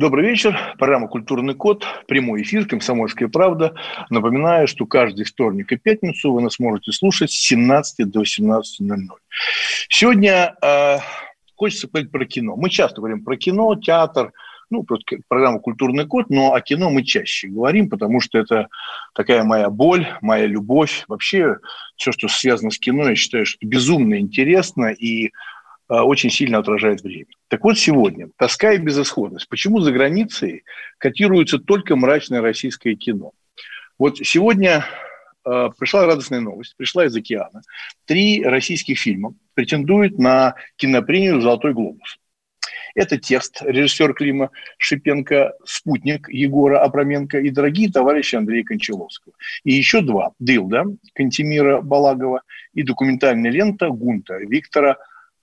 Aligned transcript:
Добрый 0.00 0.30
вечер. 0.30 0.58
Программа 0.78 1.08
«Культурный 1.08 1.54
код». 1.54 1.84
Прямой 2.08 2.40
эфир 2.40 2.64
«Комсомольская 2.64 3.28
правда». 3.28 3.74
Напоминаю, 4.08 4.66
что 4.66 4.86
каждый 4.86 5.26
вторник 5.26 5.70
и 5.72 5.76
пятницу 5.76 6.32
вы 6.32 6.40
нас 6.40 6.58
можете 6.58 6.90
слушать 6.90 7.30
с 7.30 7.34
17 7.34 8.08
до 8.08 8.22
17.00. 8.22 8.62
Сегодня 9.90 10.56
э, 10.62 11.00
хочется 11.54 11.86
поговорить 11.86 12.12
про 12.12 12.24
кино. 12.24 12.56
Мы 12.56 12.70
часто 12.70 13.02
говорим 13.02 13.22
про 13.22 13.36
кино, 13.36 13.74
театр, 13.74 14.32
ну, 14.70 14.84
просто 14.84 15.18
программа 15.28 15.58
«Культурный 15.58 16.06
код», 16.06 16.30
но 16.30 16.54
о 16.54 16.62
кино 16.62 16.88
мы 16.88 17.04
чаще 17.04 17.48
говорим, 17.48 17.90
потому 17.90 18.20
что 18.22 18.38
это 18.38 18.68
такая 19.14 19.44
моя 19.44 19.68
боль, 19.68 20.08
моя 20.22 20.46
любовь. 20.46 21.04
Вообще 21.08 21.58
все, 21.96 22.12
что 22.12 22.26
связано 22.28 22.70
с 22.70 22.78
кино, 22.78 23.10
я 23.10 23.16
считаю, 23.16 23.44
что 23.44 23.58
безумно 23.66 24.18
интересно 24.18 24.86
и 24.86 25.32
очень 25.94 26.30
сильно 26.30 26.58
отражает 26.58 27.02
время. 27.02 27.26
Так 27.48 27.64
вот 27.64 27.78
сегодня, 27.78 28.28
тоска 28.36 28.72
и 28.72 28.78
безысходность. 28.78 29.48
Почему 29.48 29.80
за 29.80 29.92
границей 29.92 30.64
котируется 30.98 31.58
только 31.58 31.96
мрачное 31.96 32.40
российское 32.40 32.94
кино? 32.94 33.32
Вот 33.98 34.18
сегодня 34.18 34.84
э, 35.44 35.68
пришла 35.78 36.06
радостная 36.06 36.40
новость, 36.40 36.76
пришла 36.76 37.06
из 37.06 37.16
океана. 37.16 37.62
Три 38.06 38.42
российских 38.44 38.98
фильма 38.98 39.34
претендуют 39.54 40.18
на 40.18 40.54
кинопремию 40.76 41.40
«Золотой 41.40 41.74
глобус». 41.74 42.18
Это 42.94 43.18
текст 43.18 43.62
режиссер 43.62 44.14
Клима 44.14 44.50
Шипенко, 44.78 45.54
спутник 45.64 46.28
Егора 46.28 46.82
Абраменко 46.82 47.38
и 47.38 47.50
дорогие 47.50 47.90
товарищи 47.90 48.36
Андрея 48.36 48.64
Кончаловского. 48.64 49.34
И 49.64 49.72
еще 49.72 50.00
два. 50.00 50.32
«Дилда» 50.38 50.84
Кантемира 51.14 51.80
Балагова 51.80 52.42
и 52.74 52.82
документальная 52.82 53.50
лента 53.50 53.88
«Гунта» 53.88 54.38
Виктора 54.38 54.96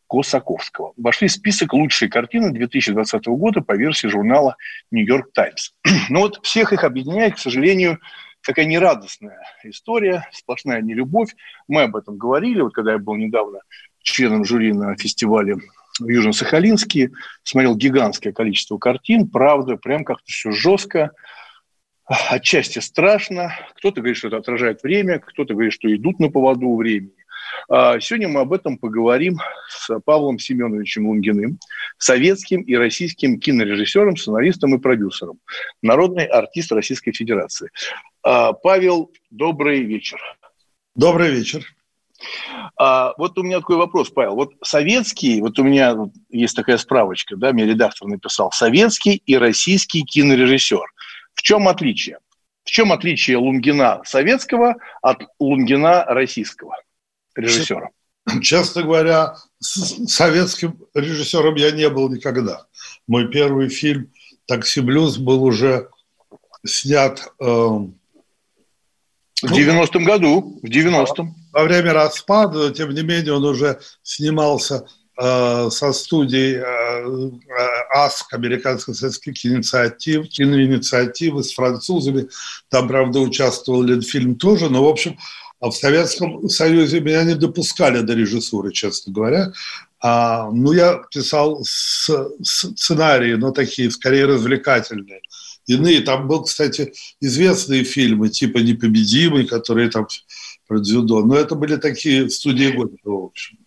Косаковского. 0.07 0.93
Вошли 0.97 1.27
в 1.27 1.31
список 1.31 1.73
лучшей 1.73 2.09
картины 2.09 2.51
2020 2.51 3.25
года 3.27 3.61
по 3.61 3.75
версии 3.75 4.07
журнала 4.07 4.55
«Нью-Йорк 4.91 5.31
Таймс». 5.33 5.71
Но 6.09 6.21
вот 6.21 6.39
всех 6.43 6.73
их 6.73 6.83
объединяет, 6.83 7.35
к 7.35 7.39
сожалению, 7.39 7.99
такая 8.41 8.65
нерадостная 8.65 9.39
история, 9.63 10.27
сплошная 10.31 10.81
нелюбовь. 10.81 11.35
Мы 11.67 11.83
об 11.83 11.95
этом 11.95 12.17
говорили, 12.17 12.61
вот 12.61 12.73
когда 12.73 12.93
я 12.93 12.97
был 12.97 13.15
недавно 13.15 13.59
членом 14.01 14.45
жюри 14.45 14.73
на 14.73 14.95
фестивале 14.95 15.55
в 15.99 16.07
Южно-Сахалинске, 16.07 17.11
смотрел 17.43 17.75
гигантское 17.75 18.31
количество 18.31 18.77
картин, 18.77 19.29
правда, 19.29 19.75
прям 19.75 20.05
как-то 20.05 20.25
все 20.31 20.51
жестко, 20.51 21.11
отчасти 22.05 22.79
страшно. 22.79 23.53
Кто-то 23.75 24.01
говорит, 24.01 24.17
что 24.17 24.27
это 24.27 24.37
отражает 24.37 24.81
время, 24.83 25.19
кто-то 25.19 25.53
говорит, 25.53 25.73
что 25.73 25.93
идут 25.93 26.19
на 26.19 26.29
поводу 26.29 26.75
времени. 26.75 27.11
А 27.69 27.99
сегодня 27.99 28.27
мы 28.27 28.41
об 28.41 28.53
этом 28.53 28.77
поговорим 28.77 29.39
с 29.69 29.99
Павлом 30.01 30.39
Семеновичем 30.39 31.07
Лунгиным, 31.07 31.59
советским 31.97 32.61
и 32.61 32.75
российским 32.75 33.39
кинорежиссером, 33.39 34.17
сценаристом 34.17 34.75
и 34.75 34.79
продюсером, 34.79 35.39
народный 35.81 36.25
артист 36.25 36.71
Российской 36.71 37.11
Федерации. 37.11 37.69
А, 38.23 38.53
Павел, 38.53 39.11
добрый 39.29 39.81
вечер. 39.81 40.19
Добрый 40.95 41.31
вечер. 41.31 41.65
А, 42.77 43.13
вот 43.17 43.37
у 43.37 43.43
меня 43.43 43.59
такой 43.59 43.77
вопрос, 43.77 44.09
Павел. 44.09 44.35
Вот 44.35 44.53
советский, 44.63 45.41
вот 45.41 45.59
у 45.59 45.63
меня 45.63 45.95
есть 46.29 46.55
такая 46.55 46.77
справочка, 46.77 47.35
да, 47.35 47.53
мне 47.53 47.65
редактор 47.65 48.07
написал, 48.07 48.51
советский 48.51 49.21
и 49.25 49.37
российский 49.37 50.03
кинорежиссер. 50.03 50.85
В 51.33 51.41
чем 51.41 51.67
отличие? 51.67 52.19
В 52.63 52.69
чем 52.69 52.91
отличие 52.91 53.37
Лунгина 53.37 54.01
советского 54.03 54.75
от 55.01 55.23
Лунгина 55.39 56.03
российского? 56.05 56.75
Режиссером? 57.37 57.89
Честно 58.41 58.83
говоря, 58.83 59.35
советским 59.59 60.77
режиссером 60.93 61.55
я 61.55 61.71
не 61.71 61.89
был 61.89 62.09
никогда. 62.09 62.65
Мой 63.07 63.29
первый 63.29 63.69
фильм 63.69 64.11
«Такси 64.47 64.81
Блюз» 64.81 65.17
был 65.17 65.43
уже 65.43 65.89
снят... 66.65 67.31
Э, 67.39 67.79
в 69.43 69.51
90-м 69.51 70.03
году, 70.03 70.59
в 70.63 70.65
90-м. 70.65 71.35
Во 71.53 71.63
время 71.63 71.93
распада, 71.93 72.71
тем 72.71 72.89
не 72.89 73.03
менее, 73.03 73.33
он 73.33 73.45
уже 73.45 73.79
снимался 74.01 74.87
э, 75.21 75.69
со 75.69 75.93
студией 75.93 76.55
э, 76.55 77.31
АСК, 77.93 78.33
Американско-советских 78.33 79.45
инициатив, 79.45 80.27
киноинициативы 80.27 81.43
с 81.43 81.53
французами. 81.53 82.29
Там, 82.69 82.87
правда, 82.87 83.19
участвовал 83.19 83.83
Ленфильм 83.83 84.35
тоже, 84.35 84.69
но, 84.69 84.83
в 84.83 84.87
общем, 84.87 85.17
а 85.59 85.69
в 85.69 85.75
Советском 85.75 86.47
Союзе 86.49 86.99
меня 86.99 87.23
не 87.23 87.35
допускали 87.35 88.01
до 88.01 88.13
режиссуры, 88.13 88.71
честно 88.71 89.13
говоря. 89.13 89.51
А, 89.99 90.51
ну, 90.51 90.71
я 90.73 91.01
писал 91.11 91.63
с, 91.63 92.09
с 92.43 92.73
сценарии, 92.75 93.33
но 93.33 93.51
такие 93.51 93.89
скорее 93.89 94.25
развлекательные. 94.25 95.21
Иные, 95.65 96.01
там 96.01 96.27
был, 96.27 96.43
кстати, 96.43 96.93
известные 97.19 97.83
фильмы, 97.83 98.29
типа 98.29 98.59
«Непобедимый», 98.59 99.45
которые 99.45 99.89
там 99.89 100.07
про 100.67 100.79
дзюдо, 100.79 101.21
но 101.21 101.35
это 101.35 101.55
были 101.55 101.77
такие 101.77 102.29
студии 102.29 102.71
года, 102.71 102.95
в 103.03 103.25
общем. 103.25 103.57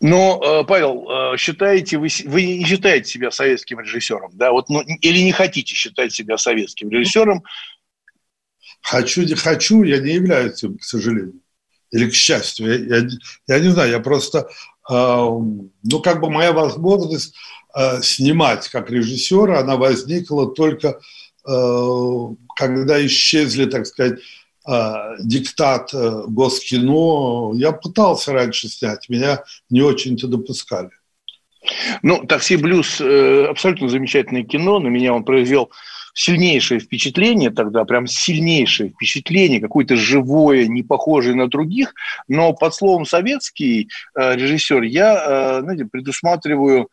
Но, 0.00 0.40
э, 0.42 0.64
Павел, 0.64 1.08
э, 1.08 1.36
считаете 1.38 1.96
вы, 1.96 2.08
вы 2.26 2.44
не 2.44 2.64
считаете 2.64 3.08
себя 3.08 3.30
советским 3.30 3.80
режиссером, 3.80 4.30
да? 4.34 4.52
Вот, 4.52 4.68
ну, 4.68 4.82
или 4.82 5.20
не 5.20 5.32
хотите 5.32 5.74
считать 5.74 6.12
себя 6.12 6.36
советским 6.36 6.90
режиссером, 6.90 7.42
Хочу, 8.86 9.22
не 9.22 9.34
хочу, 9.34 9.82
я 9.82 9.98
не 9.98 10.12
являюсь 10.12 10.62
им, 10.62 10.78
к 10.78 10.84
сожалению. 10.84 11.40
Или 11.90 12.08
к 12.08 12.14
счастью. 12.14 12.68
Я, 12.68 12.98
я, 12.98 13.08
я 13.48 13.58
не 13.58 13.70
знаю, 13.70 13.90
я 13.90 13.98
просто... 13.98 14.48
Э, 14.88 15.26
ну, 15.28 16.00
как 16.04 16.20
бы 16.20 16.30
моя 16.30 16.52
возможность 16.52 17.34
э, 17.76 18.00
снимать 18.02 18.68
как 18.68 18.88
режиссера, 18.88 19.58
она 19.58 19.76
возникла 19.76 20.54
только 20.54 21.00
э, 21.48 22.28
когда 22.54 23.04
исчезли, 23.04 23.64
так 23.64 23.86
сказать, 23.86 24.20
э, 24.68 24.92
диктат 25.18 25.92
э, 25.92 26.22
Госкино. 26.28 27.54
Я 27.54 27.72
пытался 27.72 28.32
раньше 28.32 28.68
снять, 28.68 29.08
меня 29.08 29.42
не 29.68 29.82
очень-то 29.82 30.28
допускали. 30.28 30.90
Ну, 32.02 32.24
«Такси 32.24 32.54
Блюз» 32.54 33.00
э, 33.00 33.46
абсолютно 33.46 33.88
замечательное 33.88 34.44
кино. 34.44 34.78
На 34.78 34.86
меня 34.86 35.12
он 35.12 35.24
произвел 35.24 35.72
сильнейшее 36.16 36.80
впечатление 36.80 37.50
тогда, 37.50 37.84
прям 37.84 38.06
сильнейшее 38.06 38.88
впечатление, 38.88 39.60
какое-то 39.60 39.96
живое, 39.96 40.66
не 40.66 40.82
похожее 40.82 41.36
на 41.36 41.46
других, 41.46 41.92
но 42.26 42.54
под 42.54 42.74
словом 42.74 43.04
«советский» 43.04 43.90
э, 44.18 44.34
режиссер 44.34 44.82
я, 44.82 45.14
э, 45.14 45.60
знаете, 45.60 45.84
предусматриваю 45.84 46.88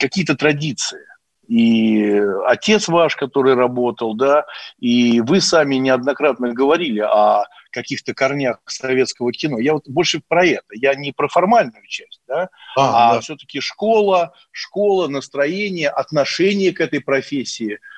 какие-то 0.00 0.34
традиции. 0.34 1.00
И 1.46 2.22
отец 2.46 2.88
ваш, 2.88 3.16
который 3.16 3.54
работал, 3.54 4.14
да, 4.14 4.44
и 4.78 5.20
вы 5.20 5.42
сами 5.42 5.74
неоднократно 5.74 6.54
говорили 6.54 7.00
о 7.00 7.44
каких-то 7.70 8.14
корнях 8.14 8.60
советского 8.66 9.30
кино. 9.32 9.58
Я 9.58 9.74
вот 9.74 9.88
больше 9.88 10.22
про 10.26 10.46
это. 10.46 10.64
Я 10.72 10.94
не 10.94 11.12
про 11.12 11.28
формальную 11.28 11.86
часть, 11.86 12.20
да, 12.26 12.48
а, 12.76 13.10
а 13.10 13.14
да. 13.14 13.20
все-таки 13.20 13.60
школа, 13.60 14.32
школа, 14.52 15.08
настроение, 15.08 15.90
отношение 15.90 16.72
к 16.72 16.80
этой 16.80 17.00
профессии– 17.00 17.78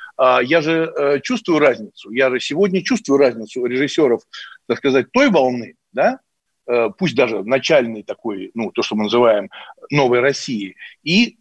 я 0.42 0.60
же 0.60 0.92
э, 0.94 1.20
чувствую 1.20 1.60
разницу. 1.60 2.10
Я 2.10 2.28
же 2.30 2.40
сегодня 2.40 2.82
чувствую 2.82 3.18
разницу 3.18 3.64
режиссеров, 3.64 4.22
так 4.66 4.76
сказать, 4.76 5.10
той 5.12 5.30
волны, 5.30 5.76
да, 5.92 6.20
э, 6.66 6.90
пусть 6.98 7.14
даже 7.14 7.42
начальной 7.42 8.02
такой, 8.02 8.50
ну, 8.52 8.70
то, 8.70 8.82
что 8.82 8.96
мы 8.96 9.04
называем 9.04 9.48
новой 9.90 10.20
России, 10.20 10.76
и 11.02 11.38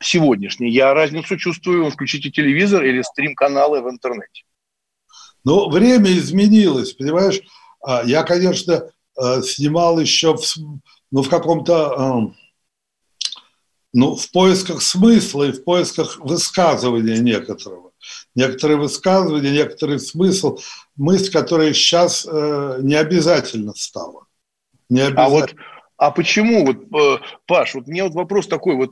сегодняшней. 0.00 0.70
Я 0.70 0.94
разницу 0.94 1.36
чувствую, 1.36 1.90
включите 1.90 2.30
телевизор 2.30 2.84
или 2.84 3.02
стрим-каналы 3.02 3.82
в 3.82 3.90
интернете. 3.90 4.44
Ну, 5.44 5.68
время 5.68 6.12
изменилось, 6.12 6.92
понимаешь? 6.92 7.40
А, 7.84 8.02
я, 8.04 8.22
конечно, 8.22 8.88
э, 9.20 9.42
снимал 9.42 9.98
еще 9.98 10.36
в, 10.36 10.44
ну, 11.10 11.22
в 11.22 11.28
каком-то 11.28 12.32
ну, 13.92 14.16
в 14.16 14.30
поисках 14.30 14.80
смысла 14.80 15.44
и 15.48 15.52
в 15.52 15.64
поисках 15.64 16.18
высказывания 16.20 17.18
некоторого 17.18 17.81
некоторые 18.34 18.78
высказывания, 18.78 19.50
некоторый 19.50 19.98
смысл, 19.98 20.58
мысль, 20.96 21.32
которая 21.32 21.72
сейчас 21.72 22.26
э, 22.30 22.78
не 22.80 22.94
обязательно 22.94 23.72
стала. 23.74 24.26
Не 24.88 25.00
обязательно. 25.00 25.24
А 25.24 25.28
вот 25.28 25.54
А 25.96 26.10
почему, 26.10 26.66
вот, 26.66 26.78
э, 26.78 27.22
Паш, 27.46 27.74
вот 27.74 27.86
мне 27.86 28.02
вот 28.02 28.14
вопрос 28.14 28.48
такой, 28.48 28.74
вот 28.74 28.90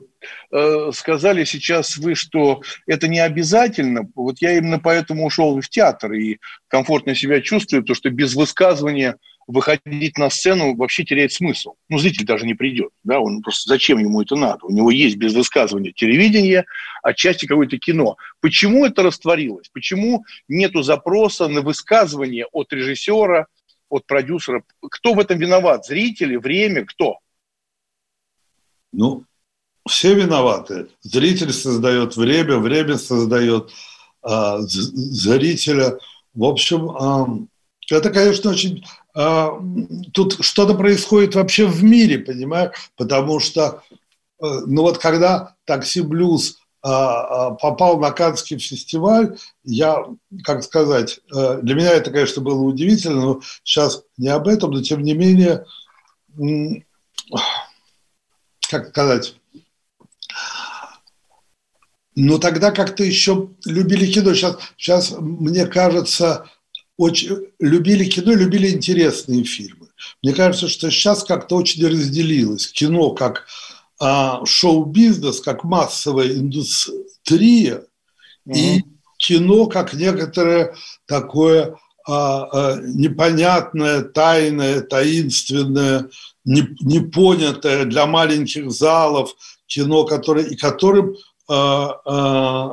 э, 0.51 0.91
сказали 0.93 1.43
сейчас 1.43 1.97
вы, 1.97 2.15
что 2.15 2.61
это 2.87 3.09
не 3.09 3.19
обязательно, 3.19 4.09
вот 4.15 4.37
я 4.39 4.57
именно 4.57 4.79
поэтому 4.79 5.25
ушел 5.25 5.59
в 5.59 5.67
театр 5.67 6.13
и 6.13 6.37
комфортно 6.69 7.13
себя 7.13 7.41
чувствую, 7.41 7.83
то 7.83 7.95
что 7.95 8.09
без 8.09 8.33
высказывания 8.33 9.17
выходить 9.51 10.17
на 10.17 10.29
сцену 10.29 10.75
вообще 10.75 11.03
теряет 11.03 11.31
смысл. 11.31 11.73
Ну, 11.89 11.97
зритель 11.97 12.25
даже 12.25 12.45
не 12.45 12.53
придет, 12.53 12.91
да, 13.03 13.19
он 13.19 13.41
просто 13.41 13.69
зачем 13.69 13.99
ему 13.99 14.21
это 14.21 14.35
надо? 14.35 14.65
У 14.65 14.71
него 14.71 14.91
есть 14.91 15.17
без 15.17 15.33
высказывания 15.33 15.91
телевидение, 15.91 16.65
отчасти 17.03 17.45
какое-то 17.45 17.77
кино. 17.77 18.17
Почему 18.39 18.85
это 18.85 19.03
растворилось? 19.03 19.69
Почему 19.73 20.25
нету 20.47 20.83
запроса 20.83 21.47
на 21.47 21.61
высказывание 21.61 22.45
от 22.51 22.71
режиссера, 22.73 23.47
от 23.91 24.07
продюсера. 24.07 24.63
Кто 24.89 25.13
в 25.13 25.19
этом 25.19 25.37
виноват? 25.37 25.85
Зрители, 25.85 26.37
время, 26.37 26.85
кто? 26.85 27.19
Ну, 28.91 29.25
все 29.87 30.15
виноваты. 30.15 30.87
Зритель 31.01 31.51
создает 31.51 32.15
время, 32.15 32.57
время 32.57 32.97
создает 32.97 33.71
а, 34.21 34.59
зрителя. 34.61 35.99
В 36.33 36.45
общем, 36.45 36.89
а, 36.89 37.27
это, 37.89 38.09
конечно, 38.09 38.51
очень... 38.51 38.83
А, 39.13 39.59
тут 40.13 40.37
что-то 40.43 40.73
происходит 40.73 41.35
вообще 41.35 41.65
в 41.65 41.83
мире, 41.83 42.19
понимаешь? 42.19 42.71
Потому 42.95 43.39
что, 43.39 43.83
а, 44.41 44.61
ну 44.65 44.83
вот 44.83 44.97
когда 44.97 45.55
«Такси 45.65 46.01
Блюз» 46.01 46.61
А, 46.83 47.49
а, 47.49 47.51
попал 47.51 47.99
на 47.99 48.09
Каннский 48.09 48.57
фестиваль, 48.57 49.37
я, 49.63 50.03
как 50.43 50.63
сказать, 50.63 51.19
э, 51.31 51.59
для 51.61 51.75
меня 51.75 51.91
это, 51.91 52.09
конечно, 52.09 52.41
было 52.41 52.59
удивительно, 52.63 53.21
но 53.21 53.41
сейчас 53.63 54.03
не 54.17 54.29
об 54.29 54.47
этом, 54.47 54.71
но 54.71 54.81
тем 54.81 55.03
не 55.03 55.13
менее, 55.13 55.63
как 58.67 58.89
сказать, 58.89 59.35
но 62.15 62.39
тогда 62.39 62.71
как-то 62.71 63.03
еще 63.03 63.49
любили 63.65 64.11
кино. 64.11 64.33
Сейчас, 64.33 64.57
сейчас 64.75 65.11
мне 65.19 65.67
кажется, 65.67 66.49
очень 67.01 67.47
любили 67.59 68.05
кино, 68.05 68.33
любили 68.33 68.69
интересные 68.69 69.43
фильмы. 69.43 69.87
Мне 70.21 70.33
кажется, 70.33 70.67
что 70.67 70.91
сейчас 70.91 71.23
как-то 71.23 71.55
очень 71.55 71.85
разделилось. 71.85 72.67
Кино 72.67 73.09
как 73.11 73.47
а, 73.99 74.45
шоу-бизнес 74.45 75.41
как 75.41 75.63
массовая 75.63 76.31
индустрия 76.31 77.85
mm-hmm. 78.47 78.53
и 78.53 78.83
кино 79.17 79.65
как 79.65 79.93
некоторое 79.93 80.75
такое 81.07 81.75
а, 82.07 82.43
а, 82.43 82.81
непонятное, 82.81 84.01
тайное, 84.03 84.81
таинственное, 84.81 86.07
не, 86.45 86.67
непонятое 86.81 87.85
для 87.85 88.05
маленьких 88.05 88.69
залов 88.69 89.35
кино, 89.65 90.03
которое, 90.03 90.45
и 90.45 90.55
которым 90.55 91.15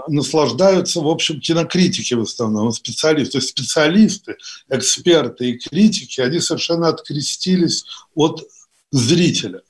наслаждаются, 0.09 1.01
в 1.01 1.09
общем, 1.09 1.41
кинокритики 1.41 2.15
в 2.15 2.23
основном, 2.23 2.73
специалисты. 2.73 3.33
То 3.33 3.39
есть 3.39 3.51
специалисты, 3.51 4.37
эксперты 4.69 5.51
и 5.51 5.59
критики, 5.59 6.21
они 6.21 6.41
совершенно 6.41 6.89
открестились 6.89 7.85
от 8.15 8.47
зрителя. 8.91 9.63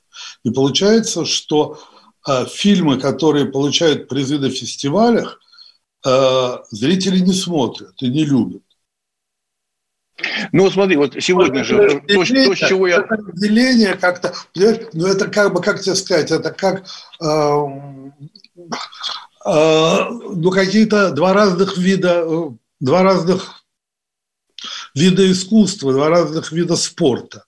И 0.43 0.51
получается, 0.51 1.25
что 1.25 1.79
э, 2.27 2.45
фильмы, 2.45 2.99
которые 2.99 3.45
получают 3.45 4.07
призы 4.07 4.37
на 4.37 4.49
фестивалях, 4.49 5.39
э, 6.05 6.57
зрители 6.71 7.19
не 7.19 7.33
смотрят 7.33 7.93
и 8.01 8.07
не 8.07 8.25
любят. 8.25 8.63
Ну, 10.51 10.69
смотри, 10.69 10.97
вот 10.97 11.15
сегодня 11.19 11.63
же, 11.63 12.01
то, 12.07 12.15
то, 12.15 12.25
с 12.25 12.57
чего 12.57 12.87
я... 12.87 12.99
Разделение 12.99 13.95
как-то, 13.95 14.33
ну, 14.93 15.07
это 15.07 15.27
как 15.29 15.53
бы, 15.53 15.61
как 15.61 15.81
тебе 15.81 15.95
сказать, 15.95 16.31
это 16.31 16.51
как, 16.51 16.85
э, 17.21 17.25
э, 17.25 17.65
ну, 19.45 20.51
какие-то 20.51 21.11
два 21.11 21.33
разных 21.33 21.77
вида, 21.77 22.23
э, 22.25 22.49
два 22.79 23.03
разных 23.03 23.63
вида 24.93 25.31
искусства, 25.31 25.93
два 25.93 26.09
разных 26.09 26.51
вида 26.51 26.75
спорта. 26.75 27.45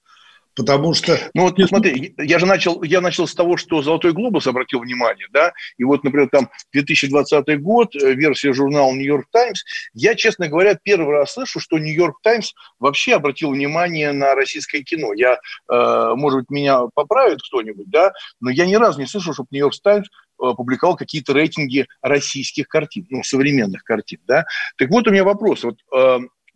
Потому 0.55 0.93
что... 0.93 1.17
Ну 1.33 1.43
вот 1.43 1.57
смотри, 1.67 2.13
я 2.17 2.39
же 2.39 2.45
начал, 2.45 2.83
я 2.83 2.99
начал 2.99 3.25
с 3.25 3.33
того, 3.33 3.55
что 3.55 3.81
«Золотой 3.81 4.11
глобус» 4.11 4.47
обратил 4.47 4.79
внимание, 4.81 5.27
да, 5.31 5.53
и 5.77 5.83
вот, 5.83 6.03
например, 6.03 6.29
там 6.29 6.49
2020 6.73 7.61
год, 7.61 7.95
э, 7.95 8.13
версия 8.13 8.51
журнала 8.53 8.91
«Нью-Йорк 8.91 9.27
Таймс», 9.31 9.63
я, 9.93 10.15
честно 10.15 10.49
говоря, 10.49 10.77
первый 10.81 11.15
раз 11.15 11.33
слышу, 11.33 11.59
что 11.59 11.79
«Нью-Йорк 11.79 12.19
Таймс» 12.21 12.51
вообще 12.79 13.15
обратил 13.15 13.51
внимание 13.51 14.11
на 14.11 14.35
российское 14.35 14.81
кино. 14.83 15.13
Я, 15.13 15.39
э, 15.71 16.13
может 16.15 16.41
быть, 16.41 16.49
меня 16.49 16.81
поправит 16.93 17.39
кто-нибудь, 17.41 17.89
да, 17.89 18.11
но 18.41 18.49
я 18.49 18.65
ни 18.65 18.75
разу 18.75 18.99
не 18.99 19.07
слышал, 19.07 19.33
чтобы 19.33 19.47
«Нью-Йорк 19.51 19.75
Таймс» 19.81 20.07
э, 20.07 20.53
публиковал 20.57 20.97
какие-то 20.97 21.33
рейтинги 21.33 21.87
российских 22.01 22.67
картин, 22.67 23.07
ну, 23.09 23.23
современных 23.23 23.83
картин, 23.83 24.19
да. 24.27 24.45
Так 24.77 24.89
вот 24.89 25.07
у 25.07 25.11
меня 25.11 25.23
вопрос, 25.23 25.63
вот 25.63 25.77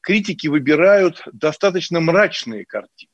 критики 0.01 0.47
выбирают 0.47 1.23
достаточно 1.33 1.99
мрачные 1.99 2.65
картины, 2.65 3.09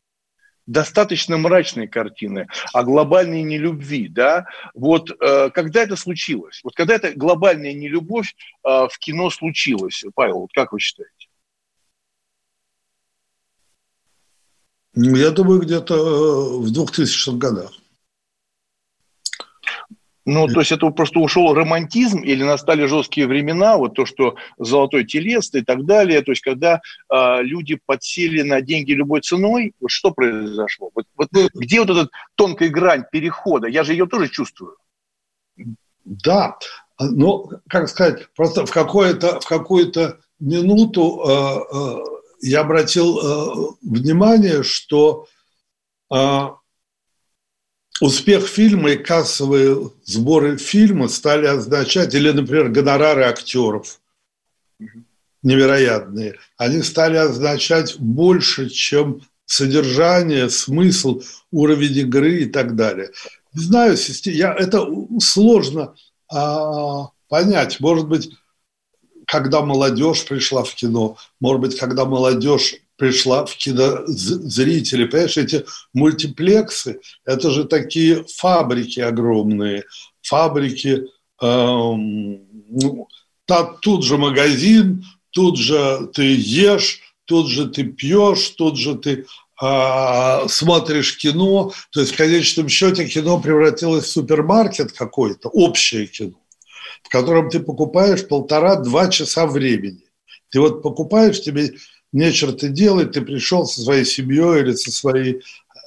достаточно 0.68 1.38
мрачные 1.38 1.88
картины 1.88 2.48
о 2.74 2.84
глобальной 2.84 3.44
нелюбви, 3.44 4.08
да, 4.08 4.46
вот 4.74 5.12
э, 5.12 5.50
когда 5.50 5.84
это 5.84 5.96
случилось? 5.96 6.62
Вот 6.64 6.76
когда 6.76 6.96
эта 6.96 7.14
глобальная 7.14 7.74
нелюбовь 7.74 8.36
э, 8.64 8.68
в 8.68 8.98
кино 9.00 9.30
случилась, 9.30 10.04
Павел, 10.16 10.42
вот 10.42 10.52
как 10.54 10.74
вы 10.74 10.80
считаете? 10.80 11.28
Ну, 14.94 15.16
я 15.16 15.32
думаю, 15.32 15.62
где-то 15.62 15.96
э, 15.96 16.58
в 16.60 16.72
2000-х 16.72 17.38
годах. 17.38 17.72
Ну, 20.32 20.48
то 20.48 20.62
есть 20.62 20.72
это 20.72 20.90
просто 20.92 21.20
ушел 21.20 21.54
романтизм 21.54 22.22
или 22.22 22.44
настали 22.44 22.86
жесткие 22.86 23.28
времена, 23.28 23.76
вот 23.76 23.96
то, 23.96 24.06
что 24.06 24.36
золотой 24.58 25.04
телес 25.04 25.54
и 25.54 25.62
так 25.62 25.86
далее, 25.86 26.22
то 26.22 26.32
есть 26.32 26.42
когда 26.42 26.80
э, 27.10 27.42
люди 27.42 27.78
подсели 27.86 28.42
на 28.42 28.62
деньги 28.62 28.94
любой 28.94 29.20
ценой, 29.20 29.74
вот 29.82 29.92
что 29.92 30.12
произошло? 30.12 30.90
Вот, 30.96 31.06
вот 31.18 31.28
где 31.54 31.82
вот 31.82 31.90
эта 31.90 32.10
тонкая 32.36 32.70
грань 32.70 33.04
перехода? 33.12 33.68
Я 33.68 33.84
же 33.84 33.92
ее 33.92 34.08
тоже 34.08 34.30
чувствую. 34.30 34.78
Да, 36.06 36.58
но, 36.98 37.50
как 37.68 37.90
сказать, 37.90 38.30
просто 38.34 38.66
в, 38.66 38.72
какую-то 38.72 39.42
в 39.42 39.46
какую-то 39.46 40.20
минуту 40.40 41.24
э, 41.28 41.76
э, 41.76 41.96
я 42.42 42.62
обратил 42.62 43.18
э, 43.18 43.76
внимание, 43.82 44.64
что 44.64 45.28
э, 46.10 46.48
успех 48.02 48.48
фильма 48.48 48.92
и 48.92 48.98
кассовые 48.98 49.92
сборы 50.04 50.58
фильма 50.58 51.08
стали 51.08 51.46
означать, 51.46 52.14
или, 52.14 52.32
например, 52.32 52.70
гонорары 52.70 53.24
актеров 53.24 54.00
невероятные, 55.44 56.36
они 56.58 56.82
стали 56.82 57.18
означать 57.18 57.98
больше, 58.00 58.70
чем 58.70 59.22
содержание, 59.46 60.50
смысл, 60.50 61.22
уровень 61.52 61.98
игры 61.98 62.42
и 62.42 62.46
так 62.46 62.76
далее. 62.76 63.12
Не 63.54 63.64
знаю, 63.64 63.98
я, 64.26 64.54
это 64.54 64.88
сложно 65.20 65.96
а, 66.32 67.10
понять. 67.28 67.80
Может 67.80 68.08
быть, 68.08 68.30
когда 69.26 69.62
молодежь 69.62 70.26
пришла 70.26 70.64
в 70.64 70.74
кино, 70.76 71.18
может 71.40 71.62
быть, 71.62 71.78
когда 71.78 72.06
молодежь 72.06 72.76
пришла 73.02 73.48
в 73.48 73.56
кинозрители. 73.56 75.06
Понимаешь, 75.06 75.36
эти 75.36 75.66
мультиплексы– 75.92 77.00
это 77.26 77.50
же 77.50 77.64
такие 77.64 78.24
фабрики 78.38 79.00
огромные, 79.00 79.86
фабрики, 80.22 81.08
эм, 81.42 82.46
ну, 82.70 83.08
тут 83.82 84.06
же 84.06 84.20
магазин, 84.20 85.04
тут 85.32 85.58
же 85.58 86.12
ты 86.14 86.36
ешь, 86.36 87.00
тут 87.26 87.50
же 87.50 87.70
ты 87.70 87.86
пьешь, 87.86 88.50
тут 88.50 88.78
же 88.78 88.94
ты 88.94 89.26
э, 89.60 90.48
смотришь 90.48 91.18
кино. 91.18 91.74
То 91.92 92.02
есть 92.02 92.14
в 92.14 92.18
конечном 92.18 92.70
счете 92.70 93.08
кино 93.08 93.42
превратилось 93.42 94.06
в 94.06 94.12
супермаркет 94.12 94.92
какой-то, 94.92 95.50
общее 95.50 96.06
кино, 96.06 96.38
в 97.02 97.10
котором 97.10 97.50
ты 97.50 97.62
покупаешь 97.62 98.28
полтора-два 98.28 99.10
часа 99.10 99.48
времени. 99.48 100.04
Ты 100.52 100.60
вот 100.60 100.84
покупаешь, 100.84 101.42
тебе 101.42 101.72
нечего 102.12 102.54
ты 102.54 102.70
делать, 102.70 103.12
ты 103.12 103.22
пришел 103.22 103.66
со 103.66 103.82
своей 103.82 104.06
семьей 104.06 104.62
или 104.62 104.74
со 104.74 104.92
своей 104.92 105.42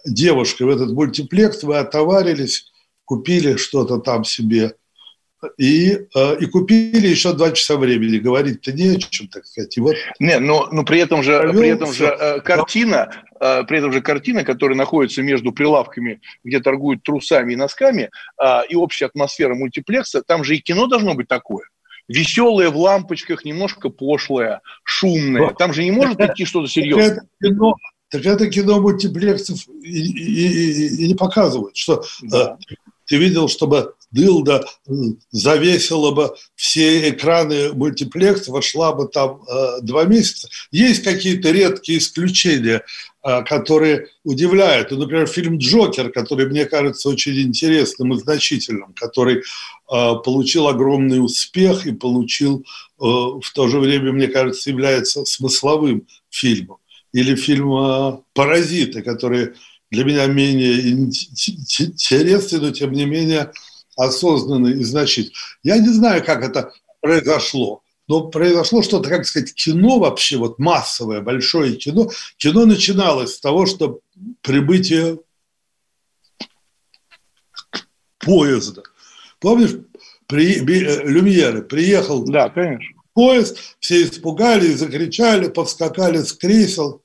девушкой 0.04 0.64
в 0.64 0.70
этот 0.70 0.92
мультиплекс, 0.92 1.62
вы 1.62 1.78
отоварились, 1.78 2.72
купили 3.04 3.56
что-то 3.56 3.98
там 3.98 4.24
себе 4.24 4.74
и, 5.58 6.06
э, 6.14 6.36
и 6.40 6.46
купили 6.46 7.06
еще 7.06 7.32
два 7.32 7.52
часа 7.52 7.76
времени. 7.76 8.18
Говорить-то 8.18 8.72
не 8.72 8.96
о 8.96 8.98
чем, 8.98 9.28
так 9.28 9.46
сказать. 9.46 9.76
И 9.76 9.80
вот 9.80 9.94
не, 10.18 10.38
но, 10.38 10.68
но 10.70 10.84
при 10.84 11.00
этом 11.00 11.22
же, 11.22 11.38
при 11.52 11.68
этом 11.68 11.92
же 11.92 12.06
э, 12.06 12.40
картина, 12.40 13.10
э, 13.40 13.64
при 13.64 13.78
этом 13.78 13.92
же 13.92 14.00
картина, 14.00 14.44
которая 14.44 14.76
находится 14.76 15.22
между 15.22 15.52
прилавками, 15.52 16.20
где 16.42 16.60
торгуют 16.60 17.02
трусами 17.02 17.52
и 17.52 17.56
носками, 17.56 18.10
и 18.68 18.76
общая 18.76 19.06
атмосфера 19.06 19.54
мультиплекса, 19.54 20.22
там 20.22 20.44
же 20.44 20.56
и 20.56 20.60
кино 20.60 20.86
должно 20.86 21.14
быть 21.14 21.28
такое 21.28 21.64
веселое 22.08 22.70
в 22.70 22.76
лампочках, 22.76 23.44
немножко 23.44 23.88
пошлое, 23.88 24.60
шумное. 24.82 25.50
Там 25.54 25.72
же 25.72 25.84
не 25.84 25.90
может 25.90 26.20
идти 26.20 26.44
что-то 26.44 26.68
серьезное. 26.68 27.26
кино, 27.42 27.74
так 28.10 28.24
это 28.26 28.48
кино 28.48 28.80
мультиплексов 28.80 29.66
и, 29.82 29.88
и, 29.88 30.46
и, 30.46 31.04
и 31.04 31.08
не 31.08 31.14
показывают, 31.14 31.76
что 31.76 32.04
да. 32.22 32.58
ты 33.06 33.16
видел, 33.16 33.48
чтобы 33.48 33.94
дылда 34.14 34.64
завесила 35.30 36.12
бы 36.12 36.34
все 36.54 37.10
экраны 37.10 37.72
мультиплекс, 37.72 38.48
вошла 38.48 38.92
бы 38.92 39.08
там 39.08 39.42
э, 39.42 39.80
два 39.82 40.04
месяца. 40.04 40.48
Есть 40.70 41.02
какие-то 41.02 41.50
редкие 41.50 41.98
исключения, 41.98 42.82
э, 43.22 43.42
которые 43.42 44.08
удивляют. 44.22 44.90
Ну, 44.90 44.98
например, 44.98 45.26
фильм 45.26 45.58
«Джокер», 45.58 46.10
который 46.10 46.46
мне 46.46 46.64
кажется 46.64 47.08
очень 47.08 47.38
интересным 47.40 48.14
и 48.14 48.18
значительным, 48.18 48.94
который 48.94 49.38
э, 49.38 49.42
получил 50.24 50.68
огромный 50.68 51.22
успех 51.22 51.86
и 51.86 51.92
получил 51.92 52.60
э, 52.60 52.64
в 53.04 53.52
то 53.54 53.68
же 53.68 53.80
время, 53.80 54.12
мне 54.12 54.28
кажется, 54.28 54.70
является 54.70 55.24
смысловым 55.24 56.06
фильмом. 56.30 56.78
Или 57.12 57.34
фильм 57.34 57.72
э, 57.74 58.18
«Паразиты», 58.32 59.02
который 59.02 59.54
для 59.90 60.04
меня 60.04 60.26
менее 60.26 60.80
интересный, 60.80 62.60
но 62.60 62.70
тем 62.70 62.92
не 62.92 63.04
менее 63.04 63.52
осознанный 63.96 64.80
и. 64.80 65.32
Я 65.62 65.78
не 65.78 65.88
знаю, 65.88 66.24
как 66.24 66.42
это 66.42 66.72
произошло, 67.00 67.82
но 68.08 68.28
произошло 68.28 68.82
что-то, 68.82 69.08
как 69.08 69.26
сказать, 69.26 69.54
кино 69.54 69.98
вообще, 69.98 70.36
вот 70.36 70.58
массовое, 70.58 71.20
большое 71.20 71.76
кино. 71.76 72.10
Кино 72.36 72.66
начиналось 72.66 73.34
с 73.34 73.40
того, 73.40 73.66
что 73.66 74.00
прибытие 74.42 75.18
поезда. 78.18 78.82
Помнишь, 79.40 79.76
при, 80.26 80.58
Люмьеры 80.58 81.62
приехал 81.62 82.24
да, 82.24 82.48
конечно. 82.48 83.02
поезд, 83.12 83.58
все 83.78 84.02
испугались, 84.02 84.78
закричали, 84.78 85.48
повскакали 85.48 86.18
с 86.18 86.32
кресел. 86.32 87.02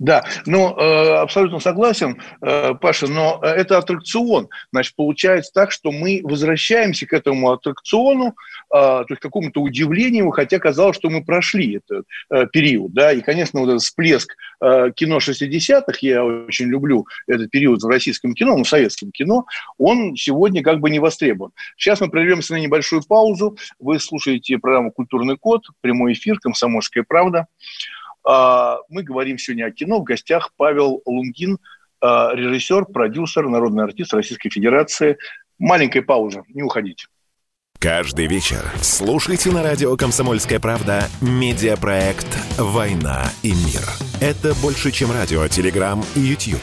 Да, 0.00 0.24
ну, 0.44 0.76
э, 0.76 1.14
абсолютно 1.18 1.60
согласен, 1.60 2.20
э, 2.42 2.74
Паша, 2.74 3.06
но 3.06 3.38
это 3.42 3.78
аттракцион. 3.78 4.48
Значит, 4.72 4.96
получается 4.96 5.52
так, 5.54 5.70
что 5.70 5.92
мы 5.92 6.20
возвращаемся 6.24 7.06
к 7.06 7.12
этому 7.12 7.52
аттракциону, 7.52 8.28
э, 8.28 8.32
то 8.70 9.06
есть 9.08 9.20
к 9.20 9.22
какому-то 9.22 9.60
удивлению, 9.60 10.30
хотя 10.30 10.58
казалось, 10.58 10.96
что 10.96 11.10
мы 11.10 11.24
прошли 11.24 11.76
этот 11.76 12.06
э, 12.30 12.46
период, 12.52 12.92
да, 12.92 13.12
и, 13.12 13.20
конечно, 13.20 13.60
вот 13.60 13.68
этот 13.68 13.82
всплеск 13.82 14.34
э, 14.60 14.90
кино 14.96 15.18
60-х, 15.18 15.98
я 16.00 16.24
очень 16.24 16.66
люблю 16.66 17.06
этот 17.28 17.50
период 17.50 17.80
в 17.80 17.86
российском 17.86 18.34
кино, 18.34 18.56
ну, 18.56 18.64
в 18.64 18.68
советском 18.68 19.12
кино, 19.12 19.46
он 19.78 20.16
сегодня 20.16 20.64
как 20.64 20.80
бы 20.80 20.90
не 20.90 20.98
востребован. 20.98 21.52
Сейчас 21.76 22.00
мы 22.00 22.10
прервемся 22.10 22.54
на 22.54 22.58
небольшую 22.58 23.02
паузу, 23.06 23.56
вы 23.78 24.00
слушаете 24.00 24.58
программу 24.58 24.90
«Культурный 24.90 25.36
код», 25.36 25.62
прямой 25.82 26.14
эфир 26.14 26.40
«Комсомольская 26.40 27.04
правда». 27.06 27.46
А, 28.24 28.78
мы 28.88 29.02
говорим 29.02 29.38
сегодня 29.38 29.66
о 29.66 29.70
кино. 29.70 30.00
В 30.00 30.04
гостях 30.04 30.50
Павел 30.56 31.02
Лунгин, 31.04 31.58
а, 32.00 32.34
режиссер, 32.34 32.86
продюсер, 32.86 33.48
народный 33.48 33.84
артист 33.84 34.14
Российской 34.14 34.50
Федерации. 34.50 35.18
Маленькая 35.58 36.02
пауза, 36.02 36.42
не 36.48 36.62
уходите. 36.62 37.06
Каждый 37.78 38.26
вечер 38.26 38.62
слушайте 38.80 39.50
на 39.50 39.62
радио 39.62 39.94
«Комсомольская 39.96 40.58
правда» 40.58 41.04
медиапроект 41.20 42.26
«Война 42.56 43.24
и 43.42 43.50
мир». 43.50 43.82
Это 44.22 44.54
больше, 44.62 44.90
чем 44.90 45.12
радио, 45.12 45.46
телеграм 45.48 46.02
и 46.16 46.20
YouTube. 46.20 46.62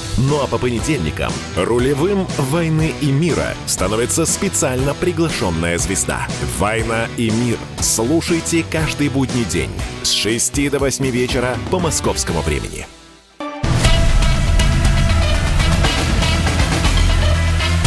Ну 0.17 0.41
а 0.41 0.47
по 0.47 0.57
понедельникам 0.57 1.31
рулевым 1.55 2.27
«Войны 2.37 2.93
и 3.01 3.11
мира» 3.11 3.55
становится 3.65 4.25
специально 4.25 4.93
приглашенная 4.93 5.77
звезда. 5.77 6.27
«Война 6.59 7.07
и 7.17 7.29
мир». 7.29 7.57
Слушайте 7.79 8.63
каждый 8.69 9.09
будний 9.09 9.45
день 9.45 9.71
с 10.03 10.11
6 10.11 10.69
до 10.69 10.79
8 10.79 11.05
вечера 11.07 11.57
по 11.69 11.79
московскому 11.79 12.41
времени. 12.41 12.85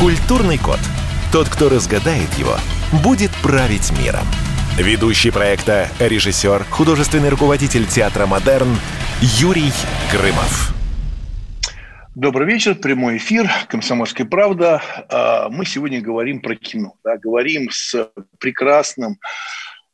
Культурный 0.01 0.59
код. 0.59 0.81
Тот, 1.33 1.49
кто 1.49 1.69
разгадает 1.69 2.33
его, 2.39 2.57
будет 3.03 3.31
править 3.43 3.91
миром. 3.99 4.27
Ведущий 4.77 5.31
проекта, 5.31 5.89
режиссер, 5.99 6.67
художественный 6.69 7.29
руководитель 7.29 7.87
театра 7.87 8.27
«Модерн» 8.27 8.77
Юрий 9.21 9.73
Грымов. 10.13 10.74
Добрый 12.15 12.47
вечер, 12.47 12.77
прямой 12.77 13.17
эфир, 13.17 13.51
«Комсомольская 13.67 14.25
правда». 14.25 14.81
А, 15.09 15.49
мы 15.49 15.67
сегодня 15.67 16.01
говорим 16.01 16.41
про 16.41 16.55
кино, 16.55 16.95
да, 17.03 17.17
говорим 17.17 17.71
с 17.73 18.09
прекрасным, 18.39 19.19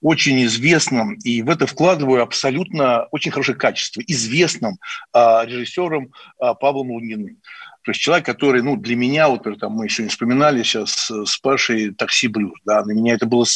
очень 0.02 0.44
известным, 0.44 1.14
и 1.14 1.40
в 1.40 1.48
это 1.48 1.66
вкладываю 1.66 2.22
абсолютно 2.22 3.06
очень 3.10 3.30
хорошее 3.30 3.56
качество, 3.56 4.02
известным 4.06 4.76
а, 5.14 5.46
режиссером 5.46 6.12
а, 6.38 6.52
Павлом 6.52 6.90
Луниным. 6.90 7.38
То 7.84 7.92
есть 7.92 8.02
человек, 8.02 8.26
который, 8.26 8.62
ну, 8.62 8.76
для 8.76 8.96
меня, 8.96 9.30
вот 9.30 9.44
там 9.58 9.72
мы 9.72 9.86
еще 9.86 10.02
не 10.02 10.10
вспоминали 10.10 10.62
сейчас 10.62 11.10
с 11.10 11.38
Пашей 11.38 11.94
«Такси 11.94 12.28
Блюз», 12.28 12.52
да, 12.66 12.84
на 12.84 12.92
меня 12.92 13.14
это 13.14 13.24
было 13.24 13.46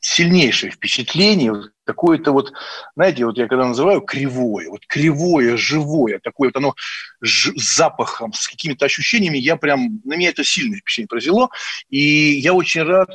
сильнейшее 0.00 0.70
впечатление, 0.70 1.70
какое-то 1.84 2.32
вот, 2.32 2.52
знаете, 2.94 3.24
вот 3.24 3.36
я 3.36 3.48
когда 3.48 3.66
называю 3.66 4.00
кривое, 4.00 4.68
вот 4.68 4.86
кривое, 4.86 5.56
живое, 5.56 6.18
такое 6.18 6.48
вот 6.48 6.56
оно 6.56 6.74
с 7.22 7.50
запахом, 7.56 8.32
с 8.32 8.46
какими-то 8.48 8.84
ощущениями, 8.84 9.38
я 9.38 9.56
прям, 9.56 10.00
на 10.04 10.14
меня 10.14 10.30
это 10.30 10.44
сильное 10.44 10.78
впечатление 10.78 11.08
произвело, 11.08 11.50
и 11.88 11.98
я 11.98 12.54
очень 12.54 12.82
рад, 12.82 13.10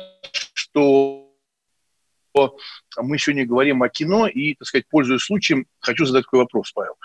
что 0.52 1.30
мы 2.96 3.18
сегодня 3.18 3.46
говорим 3.46 3.82
о 3.82 3.88
кино, 3.88 4.26
и, 4.26 4.54
так 4.54 4.66
сказать, 4.66 4.86
пользуясь 4.88 5.22
случаем, 5.22 5.66
хочу 5.78 6.04
задать 6.04 6.24
такой 6.24 6.40
вопрос, 6.40 6.72
Павел. 6.72 6.96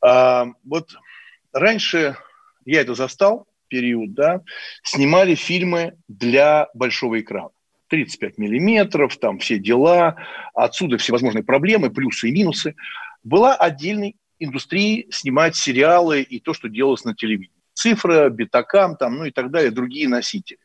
А, 0.00 0.46
вот 0.64 0.94
раньше 1.52 2.16
я 2.64 2.80
это 2.80 2.94
застал, 2.94 3.46
период, 3.68 4.12
да, 4.14 4.42
снимали 4.84 5.34
фильмы 5.34 5.94
для 6.06 6.68
большого 6.74 7.20
экрана. 7.20 7.50
35 7.92 8.38
миллиметров, 8.38 9.18
там 9.18 9.38
все 9.38 9.58
дела, 9.58 10.16
отсюда 10.54 10.96
всевозможные 10.96 11.44
проблемы, 11.44 11.90
плюсы 11.90 12.30
и 12.30 12.32
минусы. 12.32 12.74
Была 13.22 13.54
отдельной 13.54 14.16
индустрии 14.38 15.08
снимать 15.10 15.56
сериалы 15.56 16.22
и 16.22 16.40
то, 16.40 16.54
что 16.54 16.70
делалось 16.70 17.04
на 17.04 17.14
телевидении. 17.14 17.52
Цифра, 17.74 18.30
битакам, 18.30 18.96
там, 18.96 19.16
ну 19.16 19.26
и 19.26 19.30
так 19.30 19.50
далее, 19.50 19.70
другие 19.70 20.08
носители. 20.08 20.58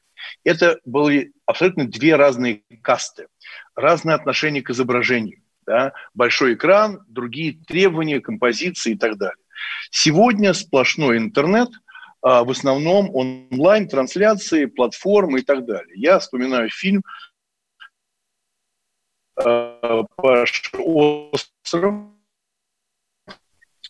Это 0.46 0.79
были 0.86 1.34
абсолютно 1.46 1.86
две 1.86 2.15
разные 2.15 2.62
касты, 2.81 3.27
разные 3.75 4.15
отношения 4.15 4.62
к 4.62 4.69
изображению. 4.69 5.41
Да? 5.65 5.91
Большой 6.13 6.53
экран, 6.53 7.03
другие 7.10 7.57
требования, 7.67 8.22
композиции 8.22 8.93
и 8.93 8.98
так 8.98 9.17
далее. 9.17 9.43
Сегодня 9.91 10.53
сплошной 10.53 11.17
интернет– 11.17 11.67
в 12.22 12.50
основном 12.50 13.14
онлайн-трансляции, 13.14 14.66
платформы 14.66 15.40
и 15.40 15.44
так 15.44 15.66
далее. 15.66 15.94
Я 15.96 16.20
вспоминаю 16.20 16.70
фильм 16.70 17.04
а, 19.36 20.04
«Паш 20.16 20.72
остров», 20.74 22.12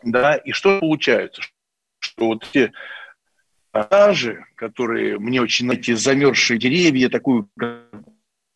да, 0.04 0.36
и 0.36 0.52
что 0.52 0.80
получается? 0.80 1.42
Что 2.00 2.28
вот 2.28 2.46
те 2.52 2.72
пейзажи, 3.72 4.46
которые 4.56 5.20
мне 5.20 5.42
очень, 5.42 5.72
эти 5.72 5.94
замерзшие 5.94 6.60
деревья, 6.60 7.10
такую 7.10 7.50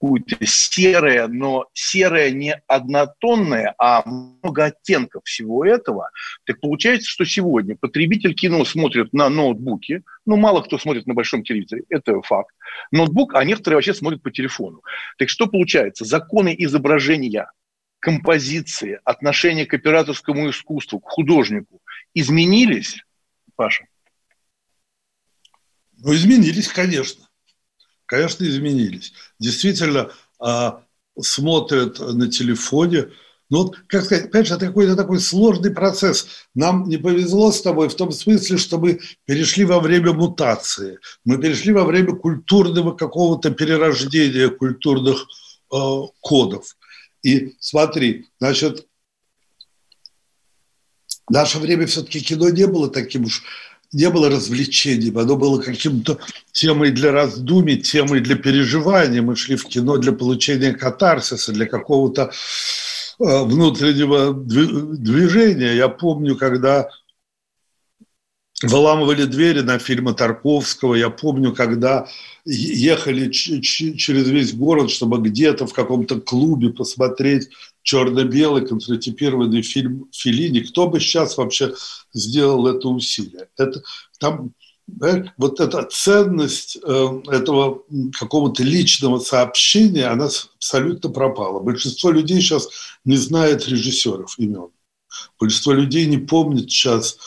какое-то 0.02 0.36
серое, 0.46 1.28
но 1.28 1.68
серое 1.74 2.32
не 2.32 2.56
однотонное, 2.68 3.76
а 3.78 4.04
много 4.06 4.66
оттенков 4.66 5.24
всего 5.26 5.64
этого, 5.64 6.10
так 6.46 6.60
получается, 6.60 7.08
что 7.08 7.24
сегодня 7.24 7.76
потребитель 7.76 8.34
кино 8.34 8.66
смотрит 8.66 9.14
на 9.14 9.30
ноутбуке, 9.30 10.02
ну, 10.26 10.38
мало 10.38 10.62
кто 10.62 10.80
смотрит 10.80 11.06
на 11.06 11.14
большом 11.14 11.44
телевизоре, 11.44 11.84
это 11.90 12.20
факт, 12.24 12.56
ноутбук, 12.92 13.36
а 13.36 13.44
некоторые 13.44 13.78
вообще 13.78 13.94
смотрят 13.94 14.24
по 14.24 14.32
телефону. 14.32 14.82
Так 15.18 15.30
что 15.30 15.46
получается? 15.46 16.04
Законы 16.04 16.56
изображения, 16.58 17.52
композиции, 18.00 19.00
отношение 19.04 19.68
к 19.68 19.74
операторскому 19.76 20.50
искусству, 20.50 21.00
к 21.00 21.10
художнику 21.10 21.80
изменились, 22.16 23.04
Паша? 23.56 23.86
Ну, 26.04 26.16
изменились, 26.16 26.70
конечно 26.70 27.31
конечно, 28.12 28.44
изменились. 28.44 29.14
Действительно, 29.40 30.12
а, 30.38 30.84
смотрят 31.20 31.98
на 32.00 32.30
телефоне. 32.30 33.08
Ну, 33.50 33.64
вот, 33.64 33.78
как 33.88 34.04
сказать, 34.04 34.30
понимаешь, 34.30 34.52
это 34.52 34.68
какой-то 34.68 34.98
такой 34.98 35.22
сложный 35.22 35.72
процесс. 35.72 36.28
Нам 36.54 36.90
не 36.90 36.98
повезло 36.98 37.54
с 37.54 37.62
тобой 37.62 37.88
в 37.88 37.96
том 37.96 38.12
смысле, 38.12 38.58
что 38.58 38.80
мы 38.80 39.00
перешли 39.26 39.64
во 39.64 39.80
время 39.80 40.12
мутации. 40.12 41.00
Мы 41.24 41.38
перешли 41.38 41.72
во 41.72 41.86
время 41.86 42.14
культурного 42.14 42.92
какого-то 42.92 43.52
перерождения 43.52 44.50
культурных 44.50 45.26
э, 45.74 45.78
кодов. 46.20 46.76
И 47.24 47.56
смотри, 47.60 48.26
значит, 48.40 48.88
в 51.28 51.32
наше 51.32 51.60
время 51.60 51.88
все-таки 51.88 52.20
кино 52.20 52.50
не 52.50 52.68
было 52.68 52.90
таким 52.90 53.24
уж 53.24 53.44
не 53.94 54.10
было 54.10 54.30
развлечением, 54.30 55.18
оно 55.18 55.36
было 55.36 55.62
каким-то 55.62 56.18
темой 56.52 56.92
для 56.92 57.12
раздумий, 57.12 57.78
темой 57.78 58.22
для 58.22 58.36
переживания. 58.36 59.22
Мы 59.22 59.36
шли 59.36 59.56
в 59.56 59.66
кино 59.66 59.98
для 59.98 60.14
получения 60.14 60.72
катарсиса, 60.74 61.52
для 61.52 61.66
какого-то 61.66 62.32
э, 63.20 63.44
внутреннего 63.44 64.34
движения. 64.34 65.76
Я 65.76 65.90
помню, 65.90 66.38
когда 66.38 66.90
выламывали 68.64 69.26
двери 69.26 69.62
на 69.62 69.80
фильмы 69.80 70.14
Тарковского. 70.14 70.96
Я 70.96 71.10
помню, 71.10 71.54
когда 71.54 72.08
ехали 72.46 73.30
через 73.32 74.28
весь 74.30 74.54
город, 74.54 74.92
чтобы 74.92 75.20
где-то 75.20 75.68
в 75.68 75.74
каком-то 75.74 76.20
клубе 76.20 76.70
посмотреть 76.70 77.50
черно-белый 77.84 78.68
контратипированный 78.68 79.62
фильм 79.62 80.08
Филини. 80.12 80.60
Кто 80.60 80.88
бы 80.88 81.00
сейчас 81.00 81.38
вообще 81.38 81.74
сделал 82.14 82.68
это 82.68 82.88
усилие? 82.88 83.48
Это, 83.58 83.82
там, 84.20 84.54
вот 85.38 85.60
эта 85.60 85.84
ценность 85.84 86.78
э, 86.84 87.22
этого 87.28 87.84
какого-то 88.20 88.64
личного 88.64 89.20
сообщения, 89.20 90.08
она 90.08 90.30
абсолютно 90.56 91.10
пропала. 91.10 91.60
Большинство 91.60 92.12
людей 92.12 92.42
сейчас 92.42 92.68
не 93.06 93.16
знает 93.16 93.68
режиссеров 93.68 94.38
имен. 94.38 94.70
Большинство 95.40 95.74
людей 95.74 96.06
не 96.06 96.18
помнит 96.18 96.70
сейчас 96.70 97.18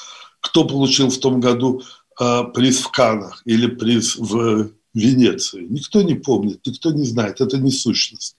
кто 0.44 0.64
получил 0.64 1.08
в 1.08 1.18
том 1.18 1.40
году 1.40 1.82
э, 2.20 2.44
приз 2.54 2.80
в 2.80 2.90
Канах 2.90 3.42
или 3.46 3.66
приз 3.66 4.16
в 4.16 4.70
Венеции. 4.92 5.66
Никто 5.68 6.02
не 6.02 6.14
помнит, 6.14 6.60
никто 6.66 6.92
не 6.92 7.04
знает, 7.04 7.40
это 7.40 7.56
не 7.56 7.70
сущность. 7.70 8.36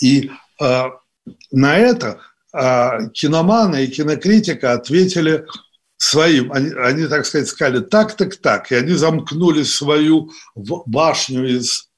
И 0.00 0.30
э, 0.60 0.82
на 1.52 1.76
это 1.76 2.20
э, 2.52 3.10
киноманы 3.12 3.84
и 3.84 3.88
кинокритика 3.88 4.72
ответили 4.72 5.46
своим, 5.98 6.52
они, 6.52 6.70
они, 6.70 7.06
так 7.06 7.26
сказать, 7.26 7.48
сказали 7.48 7.80
так, 7.80 8.16
так, 8.16 8.36
так, 8.36 8.72
и 8.72 8.74
они 8.74 8.94
замкнули 8.94 9.62
свою 9.62 10.30
башню 10.54 11.56
из 11.56 11.88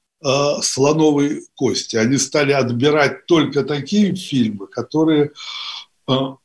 слоновой 0.61 1.47
кости. 1.55 1.95
Они 1.95 2.17
стали 2.17 2.51
отбирать 2.51 3.25
только 3.25 3.63
такие 3.63 4.13
фильмы, 4.13 4.67
которые 4.67 5.31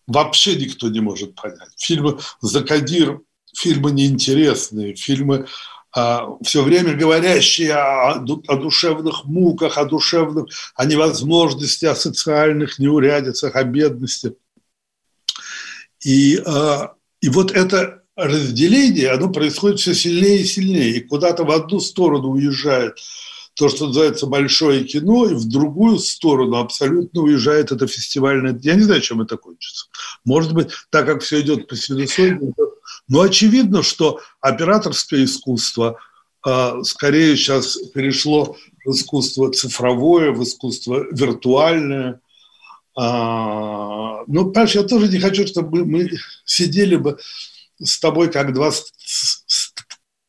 вообще 0.07 0.57
никто 0.57 0.89
не 0.89 1.01
может 1.01 1.35
понять. 1.35 1.71
Фильмы 1.79 2.19
«Закадир», 2.41 3.21
фильмы 3.57 3.93
неинтересные, 3.93 4.95
фильмы 4.95 5.47
а, 5.97 6.29
все 6.43 6.65
время 6.65 6.95
говорящие 6.95 7.73
о, 7.73 8.15
о 8.15 8.57
душевных 8.57 9.25
муках, 9.27 9.79
о 9.79 9.85
душевных, 9.85 10.47
о 10.75 10.87
невозможности, 10.87 11.85
о 11.85 11.95
социальных 11.95 12.81
неурядицах, 12.81 13.55
о 13.55 13.63
бедности. 13.63 14.35
И, 16.05 16.37
а, 16.45 16.95
и 17.21 17.29
вот 17.29 17.53
это 17.53 18.03
разделение, 18.17 19.13
оно 19.13 19.31
происходит 19.31 19.79
все 19.79 19.95
сильнее 19.95 20.41
и 20.41 20.45
сильнее, 20.45 20.97
и 20.97 21.01
куда-то 21.01 21.45
в 21.45 21.51
одну 21.53 21.79
сторону 21.79 22.31
уезжает 22.31 22.99
то, 23.55 23.69
что 23.69 23.87
называется 23.87 24.27
большое 24.27 24.85
кино, 24.85 25.27
и 25.27 25.35
в 25.35 25.49
другую 25.49 25.99
сторону 25.99 26.57
абсолютно 26.57 27.23
уезжает 27.23 27.71
это 27.71 27.87
фестивальное. 27.87 28.59
Я 28.63 28.75
не 28.75 28.83
знаю, 28.83 29.01
чем 29.01 29.21
это 29.21 29.37
кончится. 29.37 29.87
Может 30.25 30.53
быть, 30.53 30.71
так 30.91 31.07
как 31.07 31.23
все 31.23 31.41
идет 31.41 31.69
по 31.69 31.77
синусоиде, 31.77 32.53
но 33.09 33.21
очевидно, 33.21 33.83
что 33.83 34.21
операторское 34.41 35.25
искусство 35.25 35.99
э, 36.47 36.83
скорее 36.83 37.37
сейчас 37.37 37.77
перешло 37.95 38.57
в 38.85 38.91
искусство 38.91 39.53
цифровое, 39.53 40.33
в 40.33 40.43
искусство 40.43 41.07
виртуальное. 41.13 42.21
А, 42.97 44.25
ну, 44.27 44.51
понимаешь, 44.51 44.75
я 44.75 44.83
тоже 44.83 45.09
не 45.09 45.19
хочу, 45.19 45.47
чтобы 45.47 45.85
мы 45.85 46.11
сидели 46.45 46.97
бы 46.97 47.19
с 47.83 47.99
тобой 47.99 48.31
как 48.31 48.53
два 48.53 48.73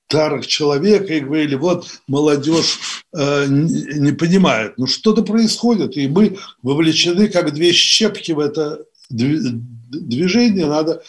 старых 0.07 0.47
человека 0.47 1.13
и 1.13 1.19
говорили, 1.19 1.55
вот 1.55 1.87
молодежь 2.07 2.94
не 3.15 4.11
понимает. 4.11 4.73
Ну, 4.77 4.87
что-то 4.87 5.23
происходит, 5.23 5.97
и 5.97 6.07
мы 6.07 6.37
вовлечены 6.61 7.29
как 7.29 7.53
две 7.53 7.71
щепки 7.71 8.33
в 8.33 8.39
это 8.39 8.85
движение. 9.09 10.65
Надо, 10.65 11.01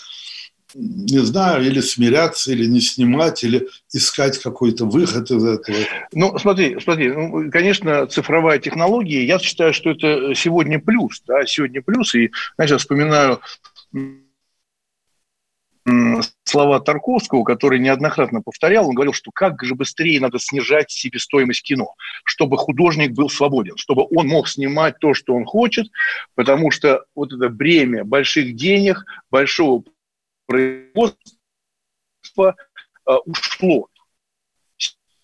не 0.75 1.19
знаю, 1.19 1.66
или 1.66 1.81
смиряться, 1.81 2.53
или 2.53 2.66
не 2.66 2.81
снимать, 2.81 3.42
или 3.42 3.66
искать 3.92 4.38
какой-то 4.38 4.85
выход 4.85 5.31
из 5.31 5.45
этого. 5.45 5.79
Ну, 6.12 6.38
смотри, 6.38 6.79
смотри, 6.83 7.11
ну, 7.12 7.51
конечно, 7.51 8.07
цифровая 8.07 8.59
технология, 8.59 9.25
я 9.27 9.38
считаю, 9.38 9.73
что 9.73 9.90
это 9.90 10.35
сегодня 10.35 10.79
плюс, 10.79 11.23
да, 11.27 11.47
сегодня 11.47 11.83
плюс, 11.83 12.14
и, 12.14 12.31
знаешь, 12.57 12.71
я 12.71 12.79
вспоминаю 12.79 13.40
слова 16.44 16.81
Тарковского, 16.81 17.44
который 17.44 17.79
неоднократно 17.79 18.42
повторял, 18.42 18.88
он 18.88 18.94
говорил, 18.94 19.12
что 19.12 19.31
как 19.33 19.62
же 19.62 19.75
быстрее 19.75 20.20
надо 20.20 20.38
снижать 20.38 20.90
себестоимость 20.90 21.62
кино, 21.62 21.94
чтобы 22.25 22.57
художник 22.57 23.12
был 23.12 23.29
свободен, 23.29 23.77
чтобы 23.77 24.07
он 24.11 24.27
мог 24.27 24.49
снимать 24.49 24.99
то, 24.99 25.14
что 25.14 25.35
он 25.35 25.44
хочет, 25.44 25.87
потому 26.35 26.70
что 26.70 27.05
вот 27.14 27.33
это 27.33 27.49
бремя 27.49 28.05
больших 28.05 28.57
денег, 28.57 29.05
большого 29.31 29.85
производства 30.46 31.14
э, 32.38 33.12
ушло. 33.25 33.88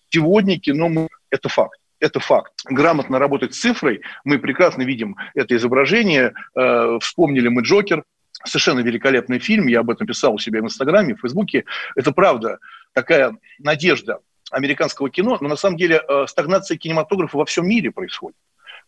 Сегодня 0.09 0.59
кино 0.59 0.89
мы, 0.89 1.07
это 1.29 1.49
факт. 1.49 1.79
Это 1.99 2.19
факт. 2.19 2.53
Грамотно 2.65 3.17
работать 3.17 3.55
с 3.55 3.59
цифрой, 3.59 4.01
мы 4.25 4.37
прекрасно 4.37 4.83
видим 4.83 5.15
это 5.35 5.55
изображение. 5.55 6.33
Э, 6.55 6.99
вспомнили 7.01 7.47
мы 7.47 7.63
Джокер, 7.63 8.03
Совершенно 8.45 8.81
великолепный 8.81 9.39
фильм, 9.39 9.67
я 9.67 9.79
об 9.79 9.89
этом 9.89 10.05
писал 10.05 10.33
у 10.33 10.39
себя 10.39 10.61
в 10.61 10.65
Инстаграме, 10.65 11.15
в 11.15 11.21
Фейсбуке. 11.21 11.65
Это 11.95 12.11
правда 12.11 12.59
такая 12.93 13.37
надежда 13.59 14.19
американского 14.51 15.09
кино, 15.09 15.37
но 15.41 15.47
на 15.47 15.55
самом 15.55 15.77
деле 15.77 16.01
э, 16.07 16.25
стагнация 16.27 16.77
кинематографа 16.77 17.37
во 17.37 17.45
всем 17.45 17.67
мире 17.67 17.91
происходит. 17.91 18.37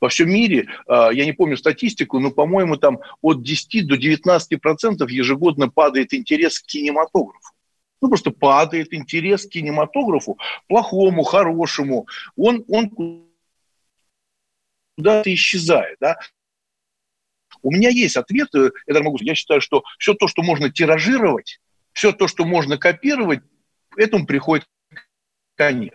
Во 0.01 0.09
всем 0.09 0.29
мире, 0.29 0.67
э, 0.87 1.09
я 1.13 1.25
не 1.25 1.31
помню 1.31 1.57
статистику, 1.57 2.19
но, 2.19 2.31
по-моему, 2.31 2.77
там 2.77 2.99
от 3.21 3.41
10 3.43 3.87
до 3.87 3.97
19 3.97 4.61
процентов 4.61 5.09
ежегодно 5.09 5.69
падает 5.69 6.13
интерес 6.13 6.59
к 6.59 6.65
кинематографу. 6.65 7.53
Ну, 8.01 8.09
просто 8.09 8.31
падает 8.31 8.93
интерес 8.93 9.45
к 9.45 9.49
кинематографу, 9.49 10.37
плохому, 10.67 11.23
хорошему. 11.23 12.07
Он, 12.35 12.63
он 12.67 12.89
куда-то 14.97 15.33
исчезает. 15.33 15.97
Да? 15.99 16.17
У 17.61 17.71
меня 17.71 17.89
есть 17.89 18.17
ответ, 18.17 18.49
э, 18.55 18.71
это 18.85 19.03
могу 19.03 19.17
сказать. 19.17 19.29
Я 19.29 19.35
считаю, 19.35 19.61
что 19.61 19.83
все 19.99 20.13
то, 20.13 20.27
что 20.27 20.43
можно 20.43 20.69
тиражировать, 20.69 21.59
все 21.93 22.11
то, 22.11 22.27
что 22.27 22.45
можно 22.45 22.77
копировать, 22.77 23.41
этому 23.97 24.25
приходит 24.25 24.67
конец. 25.55 25.93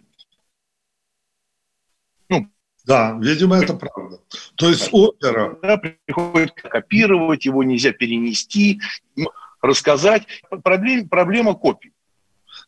Ну, 2.28 2.48
да, 2.84 3.16
видимо, 3.20 3.56
это 3.62 3.74
правда. 3.74 4.20
То 4.56 4.68
есть 4.68 4.88
опера... 4.92 5.58
Да, 5.62 5.76
приходит 5.76 6.52
копировать, 6.54 7.44
его 7.44 7.62
нельзя 7.62 7.92
перенести, 7.92 8.80
рассказать. 9.60 10.26
Проблема, 10.62 11.08
проблема 11.08 11.54
копий. 11.54 11.92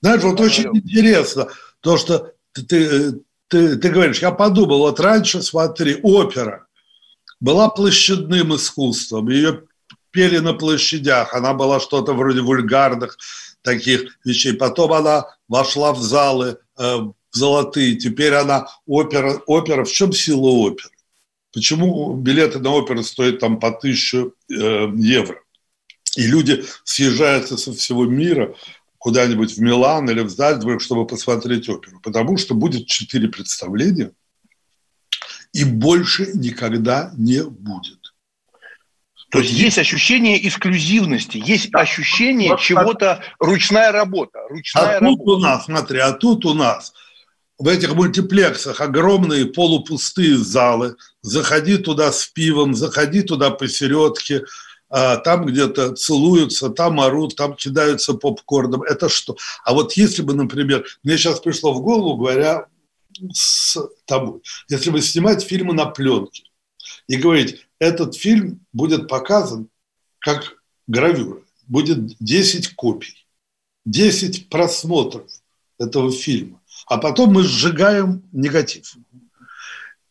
Знаешь, 0.00 0.22
вот 0.22 0.40
очень 0.40 0.66
интересно, 0.76 1.48
то, 1.80 1.96
что 1.96 2.32
ты, 2.52 3.20
ты, 3.48 3.76
ты 3.76 3.88
говоришь, 3.90 4.20
я 4.20 4.32
подумал, 4.32 4.80
вот 4.80 5.00
раньше, 5.00 5.42
смотри, 5.42 5.98
опера, 6.02 6.66
была 7.42 7.68
площадным 7.68 8.54
искусством. 8.54 9.28
Ее 9.28 9.64
пели 10.12 10.38
на 10.38 10.54
площадях. 10.54 11.34
Она 11.34 11.52
была 11.52 11.80
что-то 11.80 12.14
вроде 12.14 12.40
вульгарных 12.40 13.18
таких 13.62 14.18
вещей. 14.24 14.54
Потом 14.54 14.92
она 14.92 15.26
вошла 15.48 15.92
в 15.92 16.00
залы, 16.00 16.58
э, 16.78 16.96
в 16.96 17.14
золотые. 17.32 17.96
Теперь 17.96 18.34
она 18.34 18.68
опера. 18.86 19.42
Опера. 19.46 19.84
В 19.84 19.92
чем 19.92 20.12
сила 20.12 20.48
оперы? 20.48 20.88
почему 21.52 22.14
билеты 22.14 22.58
на 22.58 22.70
оперу 22.70 23.02
стоят 23.02 23.40
там 23.40 23.60
по 23.60 23.70
тысячу 23.70 24.34
э, 24.50 24.88
евро. 24.96 25.38
И 26.16 26.26
люди 26.26 26.64
съезжаются 26.84 27.56
со 27.56 27.72
всего 27.72 28.04
мира 28.04 28.54
куда-нибудь 28.98 29.56
в 29.56 29.60
Милан 29.60 30.08
или 30.10 30.20
в 30.20 30.30
Зальцбург, 30.30 30.80
чтобы 30.80 31.06
посмотреть 31.06 31.68
оперу. 31.68 32.00
Потому 32.02 32.36
что 32.36 32.54
будет 32.54 32.86
четыре 32.86 33.28
представления, 33.28 34.12
и 35.52 35.64
больше 35.64 36.30
никогда 36.34 37.12
не 37.16 37.42
будет. 37.42 37.98
То 39.30 39.38
есть 39.38 39.52
есть 39.52 39.78
ощущение 39.78 40.46
эксклюзивности, 40.46 41.40
есть 41.42 41.74
ощущение 41.74 42.50
вот, 42.50 42.60
чего-то, 42.60 43.22
ручная 43.38 43.90
работа. 43.90 44.40
Ручная 44.50 44.98
а 44.98 45.00
работа. 45.00 45.16
тут 45.16 45.28
у 45.28 45.38
нас, 45.38 45.64
смотри, 45.64 45.98
а 46.00 46.12
тут 46.12 46.44
у 46.44 46.52
нас 46.52 46.92
в 47.58 47.66
этих 47.66 47.94
мультиплексах 47.94 48.80
огромные 48.82 49.46
полупустые 49.46 50.36
залы. 50.36 50.96
Заходи 51.22 51.78
туда 51.78 52.12
с 52.12 52.26
пивом, 52.26 52.74
заходи 52.74 53.22
туда 53.22 53.50
посередке, 53.50 54.44
а, 54.90 55.16
там 55.16 55.46
где-то 55.46 55.94
целуются, 55.94 56.68
там 56.68 57.00
орут, 57.00 57.34
там 57.34 57.54
кидаются 57.54 58.12
попкорном. 58.12 58.82
Это 58.82 59.08
что? 59.08 59.36
А 59.64 59.72
вот 59.72 59.94
если 59.94 60.20
бы, 60.20 60.34
например, 60.34 60.84
мне 61.02 61.16
сейчас 61.16 61.40
пришло 61.40 61.72
в 61.72 61.80
голову, 61.80 62.18
говоря 62.18 62.66
с 63.32 63.78
тобой, 64.04 64.42
если 64.68 64.90
бы 64.90 65.00
снимать 65.00 65.42
фильмы 65.42 65.74
на 65.74 65.86
пленке 65.86 66.44
и 67.06 67.16
говорить, 67.16 67.66
этот 67.78 68.14
фильм 68.14 68.64
будет 68.72 69.08
показан 69.08 69.68
как 70.18 70.54
гравюра, 70.86 71.42
будет 71.66 72.16
10 72.18 72.74
копий, 72.74 73.26
10 73.84 74.48
просмотров 74.48 75.30
этого 75.78 76.12
фильма, 76.12 76.60
а 76.86 76.98
потом 76.98 77.32
мы 77.32 77.42
сжигаем 77.42 78.22
негатив. 78.32 78.96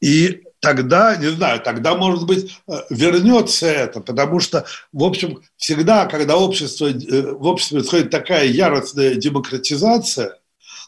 И 0.01 0.43
тогда, 0.59 1.15
не 1.15 1.29
знаю, 1.31 1.61
тогда, 1.61 1.95
может 1.95 2.25
быть, 2.25 2.57
э, 2.67 2.73
вернется 2.89 3.67
это, 3.67 3.99
потому 3.99 4.39
что, 4.39 4.65
в 4.91 5.03
общем, 5.03 5.41
всегда, 5.57 6.05
когда 6.05 6.37
общество, 6.37 6.87
э, 6.87 7.31
в 7.33 7.45
обществе 7.45 7.79
происходит 7.79 8.09
такая 8.09 8.47
яростная 8.47 9.15
демократизация, 9.15 10.39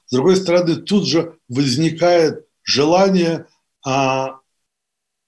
с 0.06 0.12
другой 0.14 0.36
стороны, 0.36 0.76
тут 0.76 1.08
же 1.08 1.38
возникает 1.50 2.46
желание 2.64 3.48
а, 3.86 4.40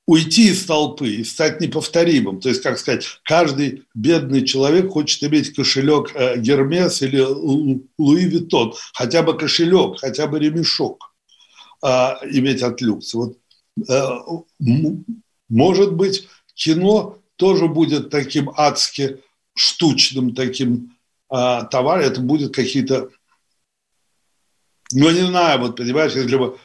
уйти 0.08 0.50
из 0.50 0.66
толпы 0.66 1.08
и 1.08 1.24
стать 1.24 1.62
неповторимым. 1.62 2.40
То 2.40 2.50
есть, 2.50 2.62
как 2.62 2.78
сказать, 2.78 3.06
каждый 3.24 3.84
бедный 3.94 4.46
человек 4.46 4.92
хочет 4.92 5.24
иметь 5.24 5.54
кошелек 5.56 6.12
э, 6.14 6.38
Гермес 6.38 7.02
или 7.02 7.20
Луи 7.20 8.26
Виттон, 8.26 8.74
хотя 8.94 9.24
бы 9.24 9.38
кошелек, 9.38 10.00
хотя 10.00 10.28
бы 10.28 10.40
ремешок 10.40 11.14
а, 11.82 12.20
иметь 12.24 12.62
от 12.62 12.82
люкса. 12.82 13.18
Вот 13.18 13.38
Э, 13.90 14.20
может 15.50 15.94
быть, 15.94 16.28
кино 16.54 17.18
тоже 17.36 17.68
будет 17.68 18.10
таким 18.10 18.50
адски 18.56 19.22
штучным 19.54 20.34
таким 20.34 20.98
а, 21.30 21.64
товаром. 21.64 22.06
Это 22.06 22.22
будет 22.22 22.54
какие-то... 22.54 23.10
Ну, 24.96 25.12
не 25.12 25.28
знаю, 25.28 25.60
вот, 25.60 25.76
понимаешь, 25.76 26.14
если 26.14 26.38
бы, 26.38 26.58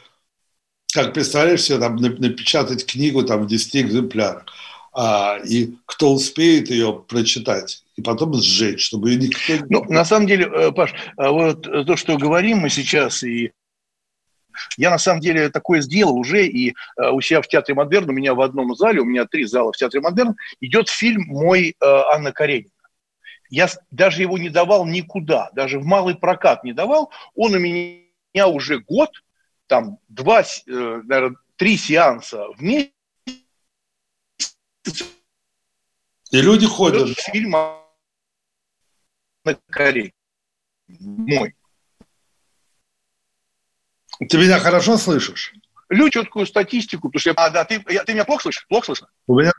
как 0.93 1.13
представляешь 1.13 1.63
себе, 1.63 1.79
там, 1.79 1.97
напечатать 1.97 2.85
книгу 2.85 3.23
там, 3.23 3.43
в 3.43 3.47
10 3.47 3.75
экземплярах, 3.75 4.45
а, 4.93 5.37
и 5.43 5.73
кто 5.85 6.13
успеет 6.13 6.69
ее 6.69 7.03
прочитать, 7.07 7.83
и 7.97 8.01
потом 8.01 8.33
сжечь, 8.35 8.85
чтобы 8.85 9.11
ее 9.11 9.27
никто... 9.27 9.65
Ну, 9.69 9.83
на 9.85 10.05
самом 10.05 10.27
деле, 10.27 10.45
э, 10.45 10.71
Паш, 10.71 10.93
а 11.17 11.31
вот 11.31 11.63
то, 11.63 11.95
что 11.97 12.17
говорим 12.17 12.59
мы 12.59 12.69
сейчас, 12.69 13.23
и 13.23 13.51
я 14.77 14.89
на 14.89 14.97
самом 14.97 15.19
деле 15.19 15.49
такое 15.49 15.81
сделал 15.81 16.17
уже, 16.17 16.45
и 16.47 16.69
э, 16.69 17.09
у 17.09 17.19
себя 17.21 17.41
в 17.41 17.47
Театре 17.47 17.75
Модерн, 17.75 18.09
у 18.09 18.13
меня 18.13 18.33
в 18.33 18.41
одном 18.41 18.75
зале, 18.75 19.01
у 19.01 19.05
меня 19.05 19.25
три 19.25 19.45
зала 19.45 19.73
в 19.73 19.77
Театре 19.77 20.01
Модерн, 20.01 20.35
идет 20.61 20.87
фильм 20.89 21.23
мой 21.27 21.69
э, 21.69 21.85
Анна 22.13 22.31
Каренина. 22.31 22.71
Я 23.49 23.67
даже 23.91 24.21
его 24.21 24.37
не 24.37 24.49
давал 24.49 24.85
никуда, 24.85 25.49
даже 25.53 25.79
в 25.79 25.85
малый 25.85 26.15
прокат 26.15 26.63
не 26.63 26.71
давал. 26.71 27.11
Он 27.35 27.53
у 27.53 27.59
меня 27.59 28.00
уже 28.33 28.79
год, 28.79 29.11
там 29.67 29.99
два, 30.07 30.41
э, 30.41 30.43
наверное, 30.65 31.37
три 31.55 31.77
сеанса 31.77 32.47
в 32.55 32.61
месяц. 32.61 32.91
И 36.31 36.41
люди 36.41 36.65
ходят. 36.65 37.09
Фильм 37.19 37.51
на 37.51 37.77
Каренина. 39.69 40.11
Мой. 40.87 41.55
Ты 44.29 44.37
меня 44.37 44.59
хорошо 44.59 44.97
слышишь? 44.97 45.53
Люди 45.89 46.19
четкую 46.19 46.45
статистику, 46.45 47.09
потому 47.09 47.19
что 47.19 47.29
я... 47.31 47.33
А, 47.37 47.49
да, 47.49 47.65
ты, 47.65 47.83
я, 47.89 48.03
ты 48.03 48.13
меня 48.13 48.23
плохо 48.23 48.43
слышишь? 48.43 48.67
Плохо 48.67 48.87
слышно? 48.87 49.07
У 49.27 49.39
меня 49.39 49.51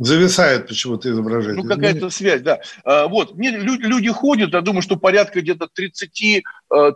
зависает 0.00 0.66
почему-то 0.66 1.10
изображение. 1.10 1.62
Ну, 1.62 1.68
какая-то 1.68 2.00
ну, 2.00 2.10
связь, 2.10 2.40
да. 2.40 2.60
А, 2.84 3.06
вот, 3.06 3.34
мне 3.36 3.50
люди, 3.50 3.82
люди 3.82 4.08
ходят, 4.08 4.54
я 4.54 4.62
думаю, 4.62 4.82
что 4.82 4.96
порядка 4.96 5.42
где-то 5.42 5.68
30, 5.72 6.42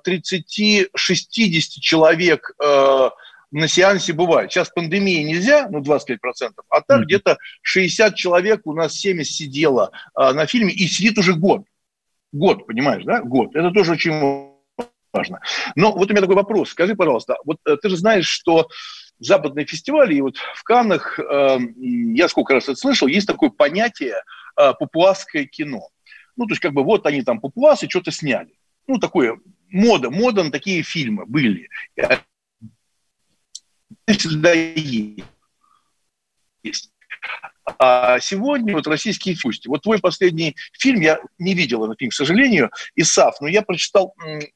30 0.02 0.88
60 0.94 1.82
человек 1.82 2.52
э, 2.64 3.10
на 3.50 3.68
сеансе 3.68 4.14
бывает. 4.14 4.50
Сейчас 4.50 4.70
пандемии 4.70 5.22
нельзя, 5.22 5.68
ну, 5.68 5.80
25%, 5.80 6.16
а 6.70 6.80
так 6.80 7.00
mm-hmm. 7.00 7.04
где-то 7.04 7.38
60 7.60 8.14
человек 8.14 8.62
у 8.64 8.72
нас 8.72 8.94
70 8.94 9.30
сидело 9.30 9.90
э, 10.18 10.32
на 10.32 10.46
фильме 10.46 10.72
и 10.72 10.86
сидит 10.88 11.18
уже 11.18 11.34
год. 11.34 11.64
Год, 12.32 12.66
понимаешь, 12.66 13.04
да? 13.04 13.20
Год. 13.20 13.54
Это 13.54 13.70
тоже 13.70 13.92
очень 13.92 14.50
важно. 15.12 15.40
Но 15.76 15.92
вот 15.92 16.08
у 16.08 16.12
меня 16.12 16.22
такой 16.22 16.36
вопрос. 16.36 16.70
Скажи, 16.70 16.94
пожалуйста, 16.96 17.36
вот 17.44 17.58
э, 17.66 17.76
ты 17.76 17.90
же 17.90 17.98
знаешь, 17.98 18.26
что 18.26 18.66
западные 19.18 19.66
фестивали, 19.66 20.14
и 20.14 20.20
вот 20.20 20.36
в 20.36 20.62
Каннах, 20.64 21.18
э, 21.18 21.58
я 21.78 22.28
сколько 22.28 22.54
раз 22.54 22.64
это 22.64 22.76
слышал, 22.76 23.08
есть 23.08 23.26
такое 23.26 23.50
понятие 23.50 24.14
э, 24.56 24.72
папуасское 24.78 25.46
кино. 25.46 25.88
Ну, 26.36 26.46
то 26.46 26.52
есть, 26.52 26.60
как 26.60 26.72
бы, 26.72 26.82
вот 26.82 27.06
они 27.06 27.22
там 27.22 27.40
папуасы 27.40 27.88
что-то 27.88 28.10
сняли. 28.10 28.58
Ну, 28.86 28.98
такое 28.98 29.38
мода, 29.68 30.10
мода 30.10 30.42
на 30.44 30.50
такие 30.50 30.82
фильмы 30.82 31.26
были. 31.26 31.68
Всегда 34.06 34.52
есть. 34.52 35.24
А 37.78 38.20
сегодня 38.20 38.74
вот 38.74 38.86
российские 38.86 39.34
фильмы. 39.34 39.56
Вот 39.66 39.82
твой 39.82 39.98
последний 39.98 40.54
фильм, 40.78 41.00
я 41.00 41.18
не 41.38 41.54
видел 41.54 41.84
этот 41.84 41.98
фильм, 41.98 42.10
к 42.10 42.14
сожалению, 42.14 42.70
ИСАФ, 42.96 43.40
но 43.40 43.48
я 43.48 43.62
прочитал 43.62 44.14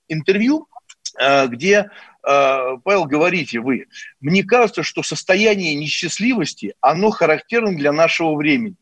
интервью, 0.08 0.66
где 1.46 1.90
э, 2.26 2.76
Павел, 2.84 3.04
говорите 3.06 3.60
вы, 3.60 3.86
мне 4.20 4.44
кажется, 4.44 4.82
что 4.82 5.02
состояние 5.02 5.74
несчастливости, 5.74 6.74
оно 6.80 7.10
характерно 7.10 7.76
для 7.76 7.92
нашего 7.92 8.34
времени. 8.34 8.76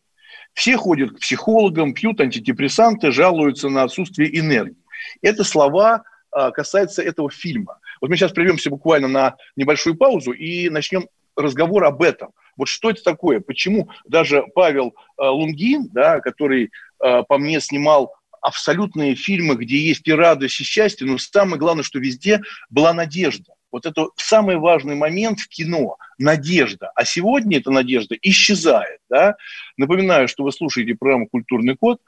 Все 0.52 0.76
ходят 0.76 1.12
к 1.12 1.20
психологам, 1.20 1.94
пьют 1.94 2.20
антидепрессанты, 2.20 3.12
жалуются 3.12 3.68
на 3.68 3.82
отсутствие 3.82 4.38
энергии. 4.38 4.76
Это 5.22 5.44
слова 5.44 6.02
э, 6.34 6.50
касаются 6.52 7.02
этого 7.02 7.30
фильма. 7.30 7.78
Вот 8.00 8.10
мы 8.10 8.16
сейчас 8.16 8.32
прервемся 8.32 8.70
буквально 8.70 9.08
на 9.08 9.36
небольшую 9.56 9.96
паузу 9.96 10.32
и 10.32 10.68
начнем 10.68 11.08
разговор 11.36 11.84
об 11.84 12.02
этом– 12.02 12.30
вот 12.56 12.68
что 12.68 12.90
это 12.90 13.02
такое? 13.02 13.40
Почему 13.40 13.90
даже 14.06 14.44
Павел 14.54 14.94
э, 15.18 15.26
Лунгин, 15.26 15.88
да, 15.92 16.20
который 16.20 16.70
э, 17.02 17.22
по 17.24 17.38
мне 17.38 17.60
снимал 17.60 18.14
абсолютные 18.46 19.16
фильмы, 19.16 19.56
где 19.56 19.76
есть 19.76 20.06
и 20.06 20.12
радость, 20.12 20.60
и 20.60 20.64
счастье, 20.64 21.04
но 21.04 21.18
самое 21.18 21.58
главное, 21.58 21.82
что 21.82 21.98
везде 21.98 22.42
была 22.70 22.94
надежда. 22.94 23.54
Вот 23.72 23.86
это 23.86 24.06
самый 24.16 24.56
важный 24.56 24.94
момент 24.94 25.40
в 25.40 25.48
кино– 25.48 25.96
надежда. 26.18 26.92
А 26.94 27.04
сегодня 27.04 27.58
эта 27.58 27.72
надежда 27.72 28.14
исчезает. 28.22 29.00
Да? 29.10 29.34
Напоминаю, 29.76 30.28
что 30.28 30.44
вы 30.44 30.52
слушаете 30.52 30.94
программу 30.94 31.26
«Культурный 31.26 31.76
код» 31.76 32.00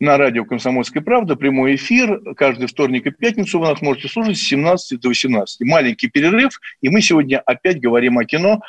на 0.00 0.18
радио 0.18 0.44
«Комсомольская 0.44 1.00
правда». 1.00 1.36
Прямой 1.36 1.76
эфир. 1.76 2.34
Каждый 2.34 2.66
вторник 2.66 3.06
и 3.06 3.12
пятницу 3.12 3.60
вы 3.60 3.68
нас 3.68 3.80
можете 3.80 4.08
слушать 4.08 4.36
с 4.36 4.42
17 4.42 4.98
до 4.98 5.08
18. 5.10 5.60
Маленький 5.60 6.08
перерыв, 6.08 6.60
и 6.80 6.88
мы 6.88 7.00
сегодня 7.00 7.38
опять 7.38 7.80
говорим 7.80 8.18
о 8.18 8.24
кино 8.24 8.60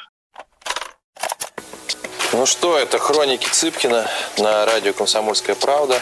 ну 2.33 2.45
что, 2.45 2.77
это 2.77 2.97
хроники 2.99 3.47
Цыпкина 3.47 4.07
на 4.39 4.65
радио 4.65 4.91
«Комсомольская 4.91 5.55
правда». 5.55 6.01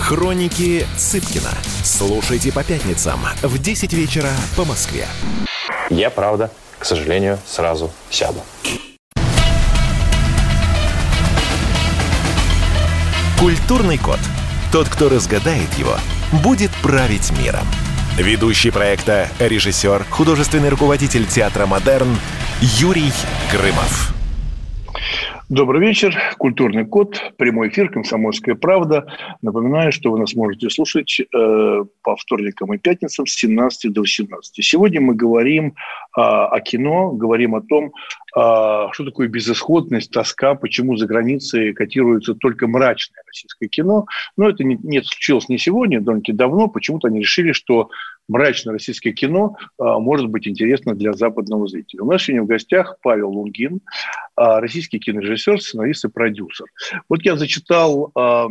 Хроники 0.00 0.86
Цыпкина. 0.96 1.50
Слушайте 1.84 2.50
по 2.50 2.64
пятницам 2.64 3.20
в 3.42 3.58
10 3.58 3.92
вечера 3.92 4.30
по 4.56 4.64
Москве. 4.64 5.06
Я, 5.90 6.10
правда, 6.10 6.50
к 6.78 6.84
сожалению, 6.84 7.38
сразу 7.46 7.90
сяду. 8.08 8.40
Культурный 13.38 13.98
код. 13.98 14.18
Тот, 14.72 14.88
кто 14.88 15.08
разгадает 15.08 15.72
его, 15.74 15.96
будет 16.42 16.70
править 16.82 17.30
миром. 17.38 17.66
Ведущий 18.16 18.70
проекта, 18.70 19.28
режиссер, 19.38 20.04
художественный 20.10 20.70
руководитель 20.70 21.26
театра 21.26 21.66
«Модерн» 21.66 22.18
Юрий 22.60 23.12
Грымов. 23.52 24.19
Добрый 25.50 25.80
вечер. 25.84 26.16
Культурный 26.38 26.86
код. 26.86 27.32
Прямой 27.36 27.70
эфир 27.70 27.90
«Комсомольская 27.90 28.54
правда». 28.54 29.06
Напоминаю, 29.42 29.90
что 29.90 30.12
вы 30.12 30.20
нас 30.20 30.32
можете 30.36 30.70
слушать 30.70 31.18
э, 31.18 31.24
по 31.32 32.14
вторникам 32.14 32.72
и 32.72 32.78
пятницам 32.78 33.26
с 33.26 33.34
17 33.34 33.92
до 33.92 34.02
18. 34.02 34.64
Сегодня 34.64 35.00
мы 35.00 35.16
говорим 35.16 35.70
э, 36.16 36.20
о 36.20 36.60
кино, 36.60 37.10
говорим 37.10 37.56
о 37.56 37.62
том, 37.62 37.86
э, 37.86 37.90
что 38.92 39.04
такое 39.04 39.26
безысходность, 39.26 40.12
тоска, 40.12 40.54
почему 40.54 40.96
за 40.96 41.08
границей 41.08 41.72
котируется 41.72 42.34
только 42.34 42.68
мрачное 42.68 43.24
российское 43.26 43.66
кино. 43.66 44.06
Но 44.36 44.48
это 44.48 44.62
не, 44.62 44.78
не 44.80 45.02
случилось 45.02 45.48
не 45.48 45.58
сегодня, 45.58 46.00
довольно 46.00 46.22
давно. 46.28 46.68
Почему-то 46.68 47.08
они 47.08 47.18
решили, 47.18 47.50
что 47.50 47.90
мрачное 48.30 48.72
российское 48.72 49.12
кино 49.12 49.56
а, 49.78 49.98
может 49.98 50.28
быть 50.28 50.46
интересно 50.46 50.94
для 50.94 51.12
западного 51.12 51.66
зрителя. 51.66 52.02
У 52.02 52.10
нас 52.10 52.22
сегодня 52.22 52.42
в 52.42 52.46
гостях 52.46 52.96
Павел 53.02 53.30
Лунгин, 53.30 53.80
а, 54.36 54.60
российский 54.60 54.98
кинорежиссер, 54.98 55.60
сценарист 55.60 56.04
и 56.04 56.08
продюсер. 56.08 56.66
Вот 57.08 57.24
я 57.24 57.36
зачитал 57.36 58.12
а, 58.14 58.46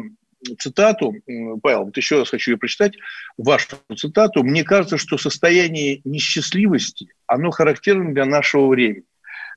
цитату, 0.59 1.15
Павел, 1.61 1.85
вот 1.85 1.97
еще 1.97 2.19
раз 2.19 2.29
хочу 2.29 2.51
ее 2.51 2.57
прочитать, 2.57 2.93
вашу 3.37 3.77
цитату. 3.95 4.43
Мне 4.43 4.63
кажется, 4.63 4.97
что 4.97 5.17
состояние 5.17 6.01
несчастливости, 6.03 7.07
оно 7.25 7.51
характерно 7.51 8.13
для 8.13 8.25
нашего 8.25 8.67
времени. 8.67 9.03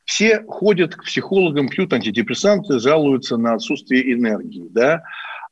Все 0.05 0.43
ходят 0.49 0.97
к 0.97 1.05
психологам, 1.05 1.69
пьют 1.69 1.93
антидепрессанты, 1.93 2.81
жалуются 2.81 3.37
на 3.37 3.55
отсутствие 3.55 4.13
энергии. 4.13 4.67
Да? 4.71 5.03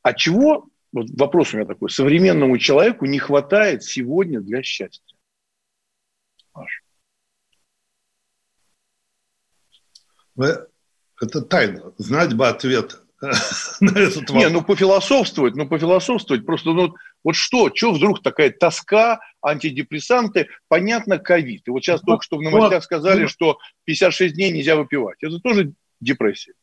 А 0.03 0.13
чего 0.13 0.67
вот 0.91 1.07
вопрос 1.17 1.53
у 1.53 1.57
меня 1.57 1.65
такой, 1.65 1.89
современному 1.89 2.57
человеку 2.57 3.05
не 3.05 3.19
хватает 3.19 3.83
сегодня 3.83 4.41
для 4.41 4.61
счастья? 4.63 5.15
Маш. 6.53 6.83
Это 11.21 11.41
тайна. 11.41 11.93
Знать 11.97 12.33
бы 12.33 12.47
ответ 12.47 13.01
на 13.21 13.91
этот 13.91 14.29
вопрос. 14.29 14.43
Не, 14.43 14.49
ну 14.49 14.63
пофилософствовать, 14.63 15.55
ну 15.55 15.67
пофилософствовать. 15.67 16.45
Просто 16.45 16.71
ну, 16.71 16.95
вот 17.23 17.35
что, 17.35 17.71
что 17.73 17.93
вдруг 17.93 18.23
такая 18.23 18.49
тоска, 18.51 19.19
антидепрессанты, 19.41 20.47
понятно, 20.67 21.19
ковид. 21.19 21.67
И 21.67 21.71
вот 21.71 21.83
сейчас 21.83 22.01
вот, 22.01 22.07
только 22.07 22.23
что 22.23 22.37
в 22.37 22.41
новостях 22.41 22.83
сказали, 22.83 23.23
вот. 23.23 23.31
что 23.31 23.59
56 23.85 24.35
дней 24.35 24.51
нельзя 24.51 24.75
выпивать. 24.75 25.21
Это 25.21 25.37
тоже 25.39 25.73
депрессия. 25.99 26.53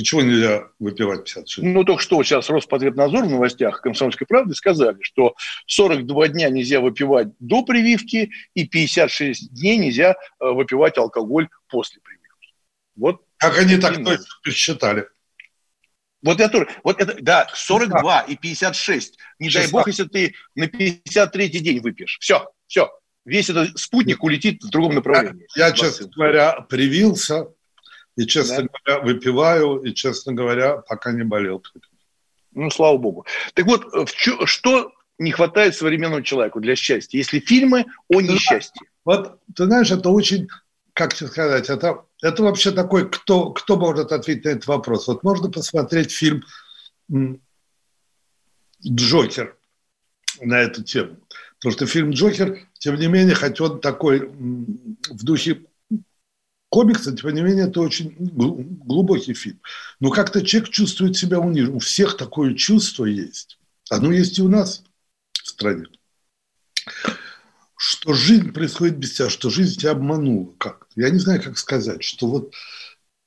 Почему 0.00 0.22
нельзя 0.22 0.68
выпивать 0.78 1.24
56? 1.24 1.58
Ну, 1.58 1.84
только 1.84 2.02
что 2.02 2.22
сейчас 2.22 2.48
Роспотребнадзор 2.48 3.26
в 3.26 3.30
новостях 3.30 3.82
«Комсомольской 3.82 4.26
правды» 4.26 4.54
сказали, 4.54 4.96
что 5.02 5.34
42 5.66 6.28
дня 6.28 6.48
нельзя 6.48 6.80
выпивать 6.80 7.28
до 7.38 7.62
прививки 7.62 8.30
и 8.54 8.66
56 8.66 9.52
дней 9.52 9.76
нельзя 9.76 10.12
э, 10.12 10.46
выпивать 10.46 10.96
алкоголь 10.96 11.50
после 11.68 12.00
прививки. 12.00 12.54
Вот. 12.96 13.22
Как 13.36 13.58
они 13.58 13.76
так 13.76 13.96
точно 13.96 14.24
посчитали? 14.42 15.06
Вот 16.22 16.40
я 16.40 16.48
тоже. 16.48 16.68
Вот 16.82 16.98
это, 16.98 17.16
да, 17.20 17.46
42 17.52 18.20
и 18.22 18.36
56. 18.36 19.18
Не 19.38 19.50
16. 19.50 19.52
дай 19.52 19.70
бог, 19.70 19.86
если 19.86 20.04
ты 20.04 20.34
на 20.54 20.64
53-й 20.64 21.58
день 21.60 21.80
выпьешь. 21.80 22.16
Все, 22.22 22.50
все. 22.66 22.90
Весь 23.26 23.50
этот 23.50 23.78
спутник 23.78 24.24
улетит 24.24 24.62
в 24.62 24.70
другом 24.70 24.94
направлении. 24.94 25.46
Я, 25.54 25.66
я 25.66 25.72
честно 25.72 26.08
говоря, 26.08 26.62
привился, 26.62 27.48
и, 28.16 28.26
честно 28.26 28.62
да. 28.62 28.68
говоря, 28.84 29.04
выпиваю, 29.04 29.82
и, 29.82 29.94
честно 29.94 30.32
говоря, 30.32 30.76
пока 30.76 31.12
не 31.12 31.22
болел. 31.22 31.62
Ну, 32.52 32.70
слава 32.70 32.96
богу. 32.96 33.26
Так 33.54 33.66
вот, 33.66 33.84
э, 33.94 34.04
что 34.44 34.92
не 35.18 35.32
хватает 35.32 35.76
современному 35.76 36.22
человеку 36.22 36.60
для 36.60 36.74
счастья, 36.74 37.18
если 37.18 37.38
фильмы 37.38 37.86
о 38.08 38.20
несчастье? 38.20 38.88
Вот, 39.04 39.38
ты 39.54 39.64
знаешь, 39.66 39.90
это 39.90 40.10
очень, 40.10 40.48
как 40.92 41.14
тебе 41.14 41.28
сказать, 41.28 41.68
это, 41.68 42.04
это 42.22 42.42
вообще 42.42 42.72
такой, 42.72 43.08
кто, 43.08 43.50
кто 43.50 43.76
может 43.76 44.12
ответить 44.12 44.44
на 44.44 44.50
этот 44.50 44.66
вопрос? 44.66 45.06
Вот 45.06 45.22
можно 45.22 45.50
посмотреть 45.50 46.10
фильм 46.10 46.44
«Джокер» 48.84 49.56
на 50.40 50.60
эту 50.60 50.82
тему. 50.82 51.16
Потому 51.58 51.72
что 51.72 51.86
фильм 51.86 52.10
«Джокер», 52.10 52.66
тем 52.78 52.96
не 52.96 53.06
менее, 53.06 53.34
хоть 53.34 53.60
он 53.60 53.80
такой 53.80 54.26
в 54.26 55.24
духе 55.24 55.62
комикса, 56.70 57.14
тем 57.14 57.34
не 57.34 57.42
менее, 57.42 57.66
это 57.66 57.80
очень 57.80 58.14
глубокий 58.18 59.34
фильм. 59.34 59.60
Но 59.98 60.10
как-то 60.10 60.44
человек 60.44 60.70
чувствует 60.70 61.16
себя 61.16 61.40
унижен. 61.40 61.74
У 61.74 61.80
всех 61.80 62.16
такое 62.16 62.54
чувство 62.54 63.04
есть. 63.04 63.58
Оно 63.90 64.12
есть 64.12 64.38
и 64.38 64.42
у 64.42 64.48
нас 64.48 64.82
в 65.32 65.48
стране. 65.48 65.86
Что 67.76 68.12
жизнь 68.14 68.52
происходит 68.52 68.98
без 68.98 69.12
тебя, 69.12 69.28
что 69.28 69.50
жизнь 69.50 69.80
тебя 69.80 69.92
обманула 69.92 70.52
как 70.58 70.84
-то. 70.84 71.02
Я 71.02 71.10
не 71.10 71.18
знаю, 71.18 71.42
как 71.42 71.58
сказать, 71.58 72.04
что 72.04 72.26
вот 72.28 72.54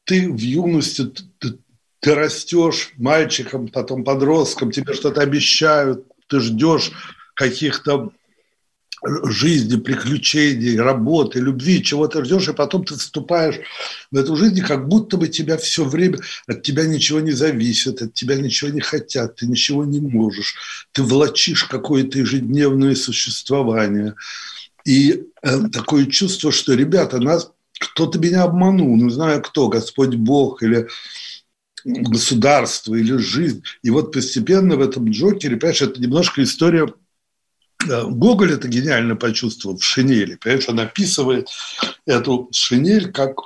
ты 0.06 0.32
в 0.32 0.38
юности, 0.38 1.12
ты, 1.40 1.58
ты 2.00 2.16
растешь 2.16 2.94
мальчиком, 2.98 3.68
потом 3.68 4.04
подростком, 4.04 4.72
тебе 4.72 4.94
что-то 4.94 5.22
обещают, 5.22 6.06
ты 6.28 6.40
ждешь 6.40 6.92
каких-то 7.36 8.12
жизни, 9.26 9.76
приключений, 9.78 10.80
работы, 10.80 11.40
любви, 11.40 11.84
чего 11.84 12.08
ты 12.08 12.24
ждешь, 12.24 12.48
и 12.48 12.54
потом 12.54 12.86
ты 12.86 12.96
вступаешь 12.96 13.60
в 14.12 14.18
эту 14.18 14.36
жизнь, 14.36 14.62
как 14.62 14.88
будто 14.88 15.18
бы 15.18 15.28
тебя 15.28 15.58
все 15.58 15.84
время, 15.84 16.20
от 16.48 16.64
тебя 16.64 16.86
ничего 16.86 17.20
не 17.20 17.32
зависит, 17.32 18.02
от 18.02 18.14
тебя 18.14 18.36
ничего 18.36 18.72
не 18.72 18.82
хотят, 18.82 19.36
ты 19.36 19.48
ничего 19.48 19.86
не 19.86 20.00
можешь, 20.00 20.56
ты 20.92 21.04
влачишь 21.04 21.66
какое-то 21.66 22.20
ежедневное 22.20 22.96
существование. 22.96 24.16
И 24.86 25.24
э, 25.42 25.60
такое 25.72 26.06
чувство, 26.06 26.52
что, 26.52 26.74
ребята, 26.74 27.20
нас 27.20 27.52
кто-то 27.80 28.20
меня 28.20 28.44
обманул, 28.44 28.96
не 28.96 29.10
знаю 29.10 29.42
кто, 29.42 29.68
Господь 29.68 30.16
Бог 30.16 30.64
или 30.64 30.88
государство 31.86 32.96
или 32.96 33.18
жизнь. 33.18 33.64
И 33.82 33.90
вот 33.90 34.14
постепенно 34.14 34.78
в 34.78 34.82
этом 34.82 35.10
Джокере, 35.10 35.58
понимаешь, 35.58 35.82
это 35.82 36.02
немножко 36.02 36.44
история 36.44 36.88
Гоголь 37.88 38.54
это 38.54 38.68
гениально 38.68 39.16
почувствовал 39.16 39.78
в 39.78 39.84
шинели. 39.84 40.36
Понимаешь, 40.36 40.70
он 40.70 40.80
описывает 40.80 41.50
эту 42.06 42.50
шинель 42.52 43.12
как 43.12 43.38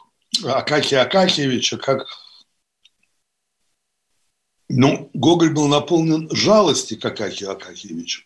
Акакия 0.43 1.02
Акакиевича, 1.02 1.78
как... 1.78 2.06
Ну, 4.69 5.10
Гоголь 5.13 5.54
был 5.54 5.67
наполнен 5.67 6.30
жалости 6.32 6.95
к 6.95 7.06
Акакию 7.06 7.52
Акакиевичу. 7.52 8.23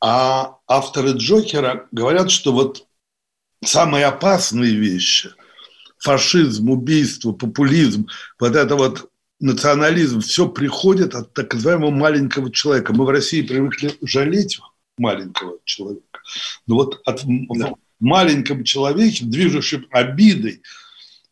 А 0.00 0.56
авторы 0.66 1.12
Джокера 1.12 1.86
говорят, 1.92 2.30
что 2.30 2.52
вот 2.52 2.86
самые 3.64 4.06
опасные 4.06 4.74
вещи– 4.74 5.30
фашизм, 6.02 6.70
убийство, 6.70 7.32
популизм, 7.32 8.08
вот 8.40 8.56
это 8.56 8.74
вот 8.74 9.10
национализм, 9.38 10.20
все 10.20 10.48
приходит 10.48 11.14
от 11.14 11.32
так 11.32 11.54
называемого 11.54 11.90
маленького 11.90 12.50
человека. 12.50 12.92
Мы 12.92 13.04
в 13.04 13.10
России 13.10 13.42
привыкли 13.42 13.96
жалеть 14.02 14.58
маленького 14.98 15.58
человека. 15.64 16.20
Но 16.66 16.76
вот 16.76 17.00
от, 17.04 17.22
да. 17.24 17.74
маленьком 18.00 18.64
человеке, 18.64 19.24
движущем 19.24 19.86
обидой, 19.90 20.62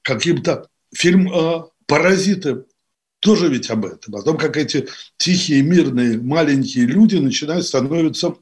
каким-то 0.03 0.69
фильм 0.95 1.33
э, 1.33 1.63
«Паразиты» 1.87 2.65
тоже 3.21 3.49
ведь 3.49 3.71
об 3.71 3.85
этом. 3.85 4.17
О 4.17 4.23
том, 4.23 4.39
как 4.39 4.57
эти 4.57 4.89
тихие, 5.19 5.63
мирные, 5.63 6.19
маленькие 6.19 6.87
люди 6.87 7.17
начинают 7.17 7.67
становиться 7.67 8.35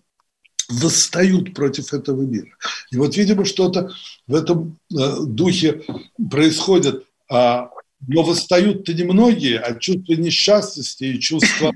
восстают 0.68 1.54
против 1.54 1.94
этого 1.94 2.22
мира. 2.22 2.50
И 2.90 2.96
вот, 2.96 3.16
видимо, 3.16 3.44
что-то 3.44 3.90
в 4.26 4.34
этом 4.34 4.78
э, 4.92 5.16
духе 5.26 5.82
происходит. 6.30 7.06
А, 7.30 7.70
но 8.06 8.22
восстают-то 8.22 8.94
немногие, 8.94 9.58
а 9.58 9.74
чувство 9.78 10.12
несчастности 10.12 11.04
и 11.04 11.20
чувство 11.20 11.72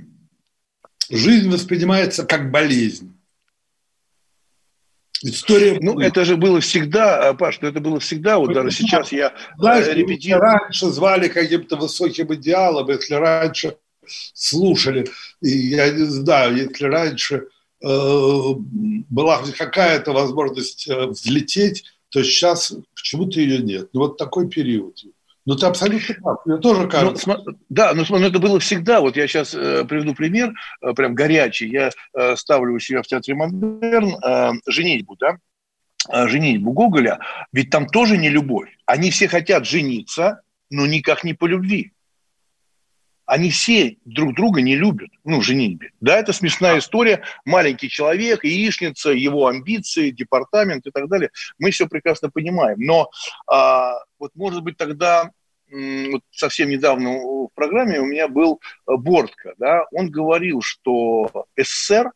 жизнь 1.10 1.48
воспринимается 1.48 2.24
как 2.24 2.50
болезнь. 2.50 3.14
История... 5.22 5.78
Ну, 5.80 6.00
это 6.00 6.24
же 6.24 6.36
было 6.36 6.60
всегда, 6.60 7.28
а, 7.28 7.34
Паш, 7.34 7.60
ну, 7.60 7.68
это 7.68 7.80
было 7.80 8.00
всегда, 8.00 8.38
вот 8.38 8.52
даже 8.52 8.70
сейчас 8.70 9.12
я 9.12 9.32
Знаешь, 9.56 9.86
э, 9.86 9.94
репетирую. 9.94 10.40
раньше 10.40 10.86
звали 10.86 11.28
каким-то 11.28 11.76
высоким 11.76 12.34
идеалом, 12.34 12.88
если 12.90 13.14
раньше 13.14 13.76
слушали, 14.34 15.06
и 15.40 15.48
я 15.48 15.90
не 15.90 16.04
знаю, 16.04 16.56
если 16.56 16.86
раньше 16.86 17.46
э, 17.82 17.86
была 19.08 19.42
какая-то 19.56 20.12
возможность 20.12 20.88
э, 20.88 21.06
взлететь, 21.06 21.84
то 22.08 22.22
сейчас 22.22 22.74
почему-то 22.94 23.40
ее 23.40 23.58
нет. 23.58 23.90
Ну, 23.92 24.00
вот 24.00 24.18
такой 24.18 24.48
период. 24.48 25.04
Ну, 25.44 25.56
ты 25.56 25.66
абсолютно 25.66 26.14
прав. 26.22 26.46
Мне 26.46 26.58
тоже 26.58 26.82
ну, 26.82 26.88
кажется. 26.88 27.28
Ну, 27.28 27.56
да, 27.68 27.94
но, 27.94 28.04
но 28.08 28.26
это 28.26 28.38
было 28.38 28.60
всегда. 28.60 29.00
Вот 29.00 29.16
я 29.16 29.26
сейчас 29.26 29.54
э, 29.54 29.84
приведу 29.84 30.14
пример, 30.14 30.52
э, 30.80 30.92
прям 30.92 31.14
горячий. 31.14 31.68
Я 31.68 31.90
э, 32.14 32.36
ставлю 32.36 32.74
у 32.74 32.78
себя 32.78 33.02
в 33.02 33.06
Театре 33.06 33.34
Модерн 33.34 34.14
э, 34.22 34.52
«Женитьбу», 34.66 35.16
да? 35.18 35.38
Э, 36.08 36.28
«Женитьбу» 36.28 36.72
Гоголя. 36.72 37.18
Ведь 37.52 37.70
там 37.70 37.86
тоже 37.88 38.18
не 38.18 38.28
любовь. 38.28 38.70
Они 38.86 39.10
все 39.10 39.26
хотят 39.26 39.66
жениться, 39.66 40.42
но 40.70 40.86
никак 40.86 41.24
не 41.24 41.34
по 41.34 41.46
любви. 41.46 41.92
Они 43.32 43.50
все 43.50 43.96
друг 44.04 44.34
друга 44.34 44.60
не 44.60 44.76
любят, 44.76 45.08
ну, 45.24 45.40
женитьбе. 45.40 45.92
Да, 46.02 46.18
это 46.18 46.34
смешная 46.34 46.80
история. 46.80 47.22
Маленький 47.46 47.88
человек, 47.88 48.44
яичница, 48.44 49.08
его 49.08 49.46
амбиции, 49.46 50.10
департамент 50.10 50.86
и 50.86 50.90
так 50.90 51.08
далее. 51.08 51.30
Мы 51.58 51.70
все 51.70 51.86
прекрасно 51.86 52.28
понимаем. 52.28 52.78
Но 52.80 53.10
а, 53.46 53.94
вот, 54.18 54.32
может 54.34 54.62
быть, 54.62 54.76
тогда 54.76 55.30
вот 55.70 56.20
совсем 56.30 56.68
недавно 56.68 57.08
в 57.20 57.48
программе 57.54 58.00
у 58.00 58.04
меня 58.04 58.28
был 58.28 58.60
э, 58.86 58.96
Бортко, 58.96 59.54
да, 59.56 59.86
он 59.92 60.10
говорил, 60.10 60.60
что 60.60 61.46
СССР 61.56 62.12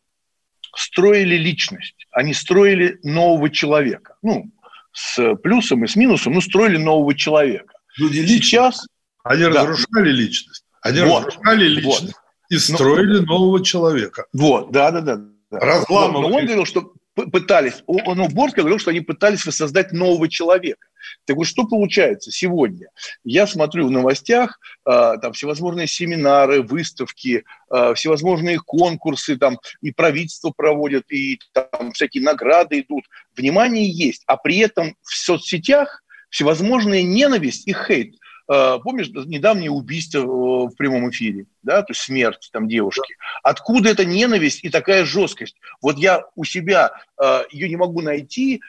строили 0.75 1.35
личность, 1.35 2.05
они 2.11 2.35
строили 2.35 2.99
нового 3.01 3.49
человека. 3.49 4.17
Ну, 4.21 4.51
с 4.91 5.33
плюсом 5.37 5.83
и 5.83 5.87
с 5.87 5.95
минусом, 5.95 6.33
но 6.33 6.41
строили 6.41 6.77
нового 6.77 7.15
человека. 7.15 7.73
Люди 7.97 8.23
Сейчас... 8.27 8.85
Они 9.23 9.41
да. 9.43 9.49
разрушали 9.49 10.11
личность. 10.11 10.63
Они 10.81 11.01
вот, 11.01 11.25
разрушали 11.25 11.67
личность 11.67 12.03
вот. 12.03 12.13
и 12.49 12.57
строили 12.57 13.19
но, 13.19 13.25
нового 13.25 13.63
человека. 13.63 14.25
Вот, 14.33 14.71
да, 14.71 14.91
да, 14.91 15.01
да. 15.01 15.21
Разламывали. 15.49 16.29
Но 16.29 16.35
он 16.37 16.45
говорил, 16.45 16.65
что 16.65 16.93
пытались, 17.25 17.83
ну, 17.87 18.29
Борский 18.29 18.61
говорил, 18.61 18.79
что 18.79 18.91
они 18.91 19.01
пытались 19.01 19.45
воссоздать 19.45 19.91
нового 19.91 20.29
человека. 20.29 20.87
Так 21.25 21.37
вот, 21.37 21.47
что 21.47 21.65
получается 21.65 22.31
сегодня? 22.31 22.89
Я 23.23 23.47
смотрю 23.47 23.87
в 23.87 23.91
новостях, 23.91 24.59
э, 24.85 25.13
там 25.21 25.33
всевозможные 25.33 25.87
семинары, 25.87 26.61
выставки, 26.61 27.43
э, 27.71 27.93
всевозможные 27.95 28.59
конкурсы, 28.59 29.37
там 29.37 29.57
и 29.81 29.91
правительство 29.91 30.51
проводят, 30.55 31.11
и 31.11 31.39
там 31.53 31.93
всякие 31.93 32.23
награды 32.23 32.81
идут. 32.81 33.05
Внимание 33.35 33.89
есть, 33.89 34.23
а 34.27 34.37
при 34.37 34.57
этом 34.59 34.95
в 35.01 35.15
соцсетях 35.15 36.03
всевозможная 36.29 37.03
ненависть 37.03 37.67
и 37.67 37.73
хейт– 37.73 38.15
помнишь, 38.47 39.09
недавнее 39.09 39.71
убийство 39.71 40.19
э, 40.19 40.23
в 40.67 40.75
прямом 40.75 41.09
эфире, 41.09 41.45
да, 41.63 41.81
то 41.81 41.91
есть 41.91 42.01
смерть 42.01 42.49
там 42.51 42.67
девушки. 42.67 43.17
Откуда 43.43 43.89
эта 43.89 44.05
ненависть 44.05 44.63
и 44.63 44.69
такая 44.69 45.05
жесткость? 45.05 45.57
Вот 45.81 45.97
я 45.97 46.23
у 46.35 46.43
себя 46.43 46.91
э, 47.21 47.43
ее 47.51 47.69
не 47.69 47.75
могу 47.75 48.01
найти 48.01 48.61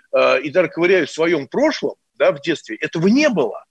и 0.42 0.50
даже 0.50 0.68
ковыряюсь 0.68 1.10
в 1.10 1.14
своем 1.14 1.46
прошлом, 1.46 1.94
да, 2.14 2.32
в 2.32 2.40
детстве. 2.40 2.76
Этого 2.76 3.06
не 3.08 3.28
было. 3.28 3.64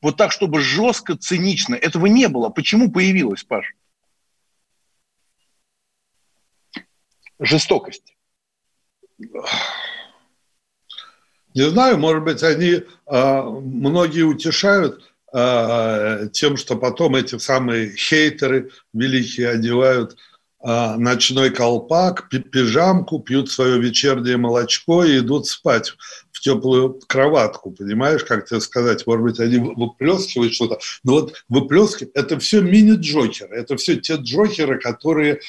Вот 0.00 0.16
так, 0.16 0.32
чтобы 0.32 0.60
жестко, 0.60 1.16
цинично. 1.16 1.74
Этого 1.74 2.06
не 2.06 2.28
было. 2.28 2.48
Почему 2.50 2.90
появилось, 2.90 3.44
Паш? 3.44 3.74
Жестокость. 7.40 8.16
Не 11.58 11.68
знаю, 11.70 11.98
может 11.98 12.22
быть, 12.22 12.44
они 12.44 12.84
а, 13.04 13.42
многие 13.42 14.22
утешают 14.22 15.02
а, 15.32 16.28
тем, 16.28 16.56
что 16.56 16.76
потом 16.76 17.16
эти 17.16 17.36
самые 17.38 17.96
хейтеры 17.96 18.70
великие 18.92 19.48
одевают 19.48 20.16
а, 20.60 20.96
ночной 20.96 21.50
колпак, 21.50 22.28
пижамку, 22.28 23.18
пьют 23.18 23.50
свое 23.50 23.76
вечернее 23.80 24.36
молочко 24.36 25.02
и 25.02 25.18
идут 25.18 25.48
спать 25.48 25.94
в 26.30 26.38
теплую 26.38 27.00
кроватку, 27.08 27.72
понимаешь, 27.72 28.22
как 28.22 28.46
тебе 28.46 28.60
сказать, 28.60 29.04
может 29.04 29.24
быть, 29.24 29.40
они 29.40 29.58
выплескивают 29.58 30.54
что-то, 30.54 30.78
но 31.02 31.14
вот 31.14 31.42
выплескивают, 31.48 32.16
это 32.16 32.38
все 32.38 32.60
мини-джокеры, 32.60 33.56
это 33.56 33.76
все 33.76 33.96
те 33.96 34.14
джокеры, 34.14 34.78
которые 34.78 35.40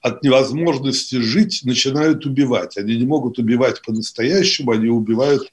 от 0.00 0.22
невозможности 0.22 1.16
жить 1.16 1.60
начинают 1.64 2.24
убивать. 2.26 2.76
Они 2.76 2.96
не 2.96 3.04
могут 3.04 3.38
убивать 3.38 3.82
по-настоящему, 3.82 4.72
они 4.72 4.88
убивают 4.88 5.50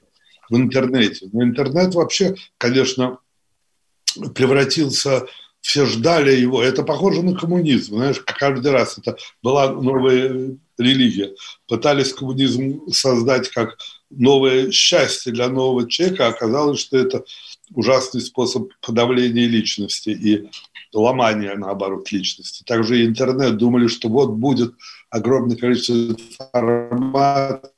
в 0.50 0.56
интернете. 0.56 1.30
Но 1.34 1.44
интернет 1.44 1.94
вообще, 1.96 2.36
конечно, 2.58 3.20
превратился 4.34 5.28
все 5.68 5.86
ждали 5.86 6.34
его. 6.34 6.64
Это 6.64 6.84
похоже 6.84 7.24
на 7.24 7.36
коммунизм. 7.36 7.96
Знаешь, 7.96 8.22
каждый 8.22 8.72
раз 8.72 8.98
это 8.98 9.18
была 9.44 9.70
новая 9.70 10.56
религия. 10.78 11.36
Пытались 11.68 12.14
коммунизм 12.14 12.90
создать 12.90 13.50
как 13.50 13.78
новое 14.10 14.72
счастье 14.72 15.34
для 15.34 15.50
нового 15.50 15.90
человека, 15.90 16.28
а 16.28 16.30
оказалось, 16.30 16.80
что 16.80 16.98
это 16.98 17.26
ужасный 17.74 18.22
способ 18.22 18.72
подавления 18.82 19.48
личности 19.48 20.10
и 20.10 20.50
ломания, 20.94 21.56
наоборот, 21.56 22.12
личности. 22.12 22.64
Также 22.64 23.02
и 23.02 23.06
интернет 23.06 23.58
думали, 23.58 23.88
что 23.88 24.10
вот 24.10 24.32
будет 24.32 24.74
огромное 25.10 25.58
количество 25.58 25.94
информации, 25.94 27.74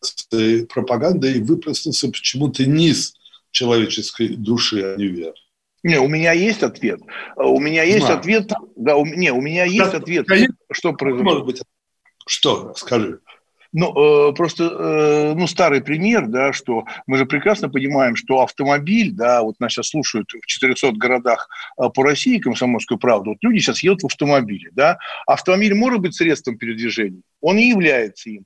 пропаганды, 0.65 1.33
и 1.33 1.41
выплеснулся 1.41 2.07
почему-то 2.09 2.65
низ 2.65 3.15
человеческой 3.51 4.29
души, 4.29 4.81
а 4.83 4.95
не 4.97 5.05
вверх. 5.05 5.35
Не, 5.83 5.99
у 5.99 6.07
меня 6.07 6.33
есть 6.33 6.61
ответ. 6.61 6.99
У 7.37 7.59
меня 7.59 7.83
есть 7.83 8.07
да. 8.07 8.17
ответ. 8.17 8.51
Да, 8.75 8.97
у, 8.97 9.05
не, 9.05 9.31
у 9.31 9.41
меня 9.41 9.63
есть 9.63 9.91
да, 9.91 9.97
ответ. 9.97 10.27
Конечно, 10.27 10.55
что 10.71 10.93
произошло? 10.93 11.23
Может 11.23 11.45
быть. 11.45 11.61
Что? 12.27 12.73
Скажи. 12.75 13.19
Ну, 13.71 14.29
э, 14.29 14.33
просто, 14.33 14.63
э, 14.63 15.33
ну, 15.35 15.45
старый 15.45 15.81
пример, 15.81 16.27
да, 16.27 16.53
что 16.53 16.85
мы 17.05 17.17
же 17.17 17.27
прекрасно 17.27 17.69
понимаем, 17.69 18.15
что 18.15 18.41
автомобиль, 18.41 19.11
да, 19.11 19.43
вот 19.43 19.59
нас 19.59 19.73
сейчас 19.73 19.89
слушают 19.89 20.31
в 20.31 20.45
400 20.47 20.93
городах 20.93 21.47
э, 21.77 21.87
по 21.93 22.03
России 22.03 22.39
комсомольскую 22.39 22.97
правду, 22.97 23.31
вот 23.31 23.37
люди 23.41 23.59
сейчас 23.59 23.83
едут 23.83 24.01
в 24.01 24.05
автомобиле, 24.07 24.71
да, 24.73 24.97
автомобиль 25.27 25.75
может 25.75 25.99
быть 25.99 26.15
средством 26.15 26.57
передвижения, 26.57 27.21
он 27.41 27.57
и 27.59 27.67
является 27.67 28.31
им, 28.31 28.45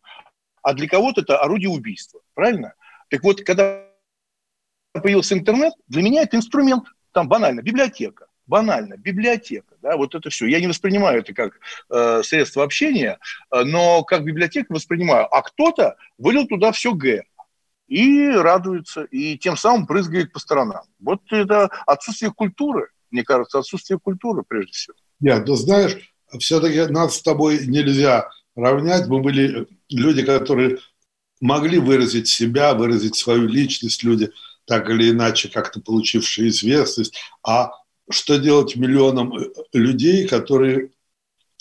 а 0.61 0.73
для 0.73 0.89
кого-то 0.89 1.21
это 1.21 1.37
орудие 1.37 1.69
убийства, 1.69 2.19
правильно? 2.33 2.73
Так 3.09 3.23
вот, 3.23 3.41
когда 3.43 3.85
появился 4.91 5.35
интернет, 5.35 5.73
для 5.87 6.03
меня 6.03 6.23
это 6.23 6.35
инструмент, 6.35 6.83
там 7.13 7.29
банально, 7.29 7.61
библиотека 7.61 8.25
банально, 8.45 8.97
библиотека, 8.97 9.75
да, 9.81 9.97
вот 9.97 10.15
это 10.15 10.29
все. 10.29 10.45
Я 10.45 10.59
не 10.59 10.67
воспринимаю 10.67 11.19
это 11.19 11.33
как 11.33 11.59
э, 11.89 12.21
средство 12.23 12.63
общения, 12.63 13.19
э, 13.51 13.63
но 13.63 14.03
как 14.03 14.23
библиотека 14.23 14.73
воспринимаю. 14.73 15.33
А 15.33 15.41
кто-то 15.41 15.95
вылил 16.17 16.47
туда 16.47 16.71
все 16.71 16.93
Г 16.93 17.23
и 17.87 18.29
радуется, 18.29 19.03
и 19.03 19.37
тем 19.37 19.57
самым 19.57 19.85
брызгает 19.85 20.31
по 20.31 20.39
сторонам. 20.39 20.83
Вот 20.99 21.21
это 21.31 21.69
отсутствие 21.85 22.31
культуры, 22.31 22.89
мне 23.11 23.23
кажется, 23.23 23.59
отсутствие 23.59 23.99
культуры 23.99 24.43
прежде 24.47 24.71
всего. 24.71 24.95
Нет, 25.19 25.45
ты 25.45 25.55
знаешь, 25.55 25.97
все-таки 26.39 26.91
нас 26.91 27.17
с 27.17 27.21
тобой 27.21 27.65
нельзя 27.67 28.29
равнять. 28.55 29.07
Мы 29.07 29.21
были 29.21 29.67
люди, 29.89 30.23
которые 30.23 30.79
могли 31.39 31.77
выразить 31.77 32.27
себя, 32.27 32.73
выразить 32.73 33.15
свою 33.15 33.47
личность, 33.47 34.03
люди 34.03 34.31
так 34.65 34.89
или 34.89 35.11
иначе 35.11 35.49
как-то 35.49 35.81
получившие 35.81 36.49
известность, 36.49 37.19
а 37.45 37.71
что 38.09 38.37
делать 38.37 38.75
миллионам 38.75 39.35
э, 39.37 39.49
людей, 39.73 40.27
которые 40.27 40.91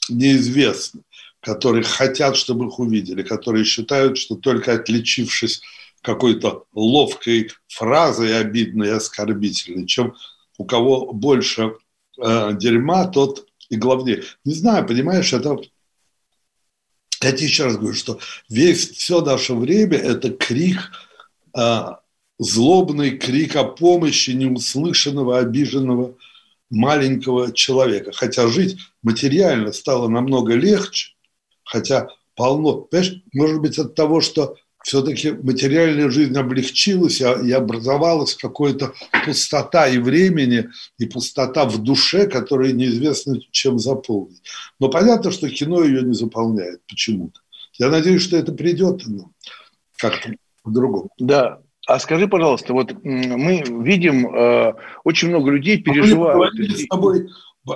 неизвестны, 0.08 1.02
которые 1.40 1.84
хотят, 1.84 2.36
чтобы 2.36 2.66
их 2.66 2.78
увидели, 2.78 3.22
которые 3.22 3.64
считают, 3.64 4.18
что 4.18 4.36
только 4.36 4.74
отличившись 4.74 5.62
какой-то 6.02 6.64
ловкой 6.72 7.50
фразой 7.68 8.38
обидной 8.38 8.88
и 8.88 8.92
оскорбительной, 8.92 9.86
чем 9.86 10.14
у 10.58 10.64
кого 10.64 11.12
больше 11.12 11.76
э, 12.18 12.50
дерьма, 12.54 13.06
тот 13.06 13.46
и 13.68 13.76
главнее. 13.76 14.24
Не 14.44 14.54
знаю, 14.54 14.86
понимаешь, 14.86 15.32
это 15.32 15.58
я 17.22 17.32
тебе 17.32 17.46
еще 17.46 17.64
раз 17.64 17.76
говорю, 17.76 17.94
что 17.94 18.18
весь, 18.48 18.90
все 18.90 19.20
наше 19.20 19.54
время– 19.54 19.96
это 19.98 20.30
крик, 20.30 20.90
э, 21.56 21.82
злобный 22.38 23.16
крик 23.16 23.54
о 23.56 23.64
помощи 23.64 24.30
неуслышанного, 24.30 25.38
обиженного 25.38 26.16
маленького 26.72 27.52
человека. 27.52 28.10
Хотя 28.12 28.48
жить 28.48 28.78
материально 29.02 29.72
стало 29.72 30.08
намного 30.08 30.54
легче, 30.54 31.14
хотя 31.64 32.08
полно, 32.34 32.80
понимаешь, 32.80 33.22
может 33.34 33.60
быть 33.60 33.78
от 33.78 33.94
того, 33.94 34.20
что 34.20 34.56
все-таки 34.82 35.30
материальная 35.30 36.10
жизнь 36.10 36.36
облегчилась 36.36 37.20
и 37.20 37.52
образовалась 37.52 38.34
какая-то 38.34 38.94
пустота 39.24 39.86
и 39.86 39.98
времени, 39.98 40.70
и 40.98 41.06
пустота 41.06 41.66
в 41.66 41.78
душе, 41.78 42.26
которая 42.26 42.72
неизвестно 42.72 43.38
чем 43.52 43.78
заполнить. 43.78 44.42
Но 44.80 44.88
понятно, 44.88 45.30
что 45.30 45.48
кино 45.48 45.84
ее 45.84 46.02
не 46.02 46.14
заполняет 46.14 46.80
почему-то. 46.88 47.40
Я 47.78 47.90
надеюсь, 47.90 48.22
что 48.22 48.36
это 48.36 48.52
придет 48.52 49.02
ну, 49.06 49.32
как-то 49.98 50.34
по-другому. 50.62 51.10
Да, 51.18 51.60
а 51.86 51.98
скажи, 51.98 52.28
пожалуйста, 52.28 52.72
вот 52.72 52.92
мы 53.02 53.62
видим, 53.84 54.34
э, 54.34 54.74
очень 55.04 55.28
много 55.28 55.50
людей 55.50 55.78
а 55.78 55.82
переживают. 55.82 56.54
Мы 56.54 56.68
с 56.68 56.86
тобой... 56.86 57.28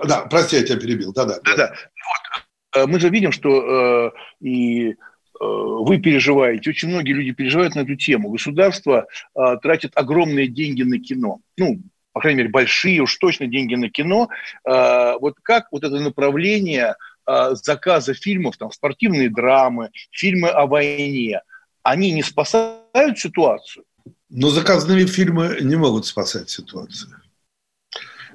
Да, 0.06 0.26
прости, 0.30 0.56
я 0.56 0.62
тебя 0.62 0.78
перебил. 0.78 1.12
Да-да. 1.12 1.38
Да-да. 1.44 1.74
Вот. 1.74 2.82
Э, 2.82 2.86
мы 2.86 3.00
же 3.00 3.08
видим, 3.08 3.32
что 3.32 4.12
э, 4.12 4.46
и 4.46 4.94
вы 5.38 5.98
переживаете, 5.98 6.70
очень 6.70 6.88
многие 6.88 7.12
люди 7.12 7.32
переживают 7.32 7.74
на 7.74 7.80
эту 7.80 7.96
тему. 7.96 8.30
Государство 8.30 9.06
э, 9.34 9.56
тратит 9.62 9.92
огромные 9.94 10.48
деньги 10.48 10.82
на 10.82 10.98
кино. 10.98 11.40
Ну, 11.56 11.80
по 12.12 12.20
крайней 12.20 12.38
мере, 12.38 12.50
большие 12.50 13.02
уж 13.02 13.14
точно 13.16 13.46
деньги 13.46 13.74
на 13.74 13.90
кино. 13.90 14.28
Э, 14.64 15.14
вот 15.20 15.34
как 15.42 15.66
вот 15.72 15.84
это 15.84 15.96
направление 15.96 16.94
э, 17.26 17.50
заказа 17.54 18.14
фильмов, 18.14 18.56
там, 18.56 18.70
спортивные 18.70 19.28
драмы, 19.28 19.90
фильмы 20.10 20.48
о 20.48 20.66
войне, 20.66 21.42
они 21.82 22.12
не 22.12 22.22
спасают 22.22 23.18
ситуацию? 23.18 23.84
Но 24.28 24.50
заказанные 24.50 25.06
фильмы 25.06 25.58
не 25.60 25.76
могут 25.76 26.06
спасать 26.06 26.50
ситуацию. 26.50 27.20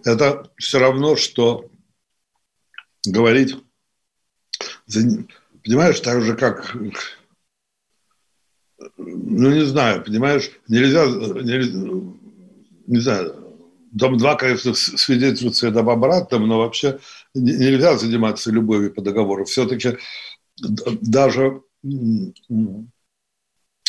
Это 0.04 0.50
все 0.58 0.80
равно, 0.80 1.16
что 1.16 1.70
говорить, 3.06 3.56
понимаешь, 5.64 6.00
так 6.00 6.22
же, 6.22 6.36
как, 6.36 6.76
ну, 8.98 9.52
не 9.52 9.66
знаю, 9.66 10.04
понимаешь, 10.04 10.50
нельзя, 10.68 11.06
нельзя 11.06 12.18
не 12.88 13.00
знаю, 13.00 13.36
Дом-2, 13.92 14.38
конечно, 14.38 14.74
свидетельствует 14.74 15.76
об 15.76 15.90
обратном, 15.90 16.48
но 16.48 16.60
вообще 16.60 17.00
нельзя 17.34 17.98
заниматься 17.98 18.52
любовью 18.52 18.94
по 18.94 19.02
договору. 19.02 19.46
Все-таки 19.46 19.98
даже 20.58 21.62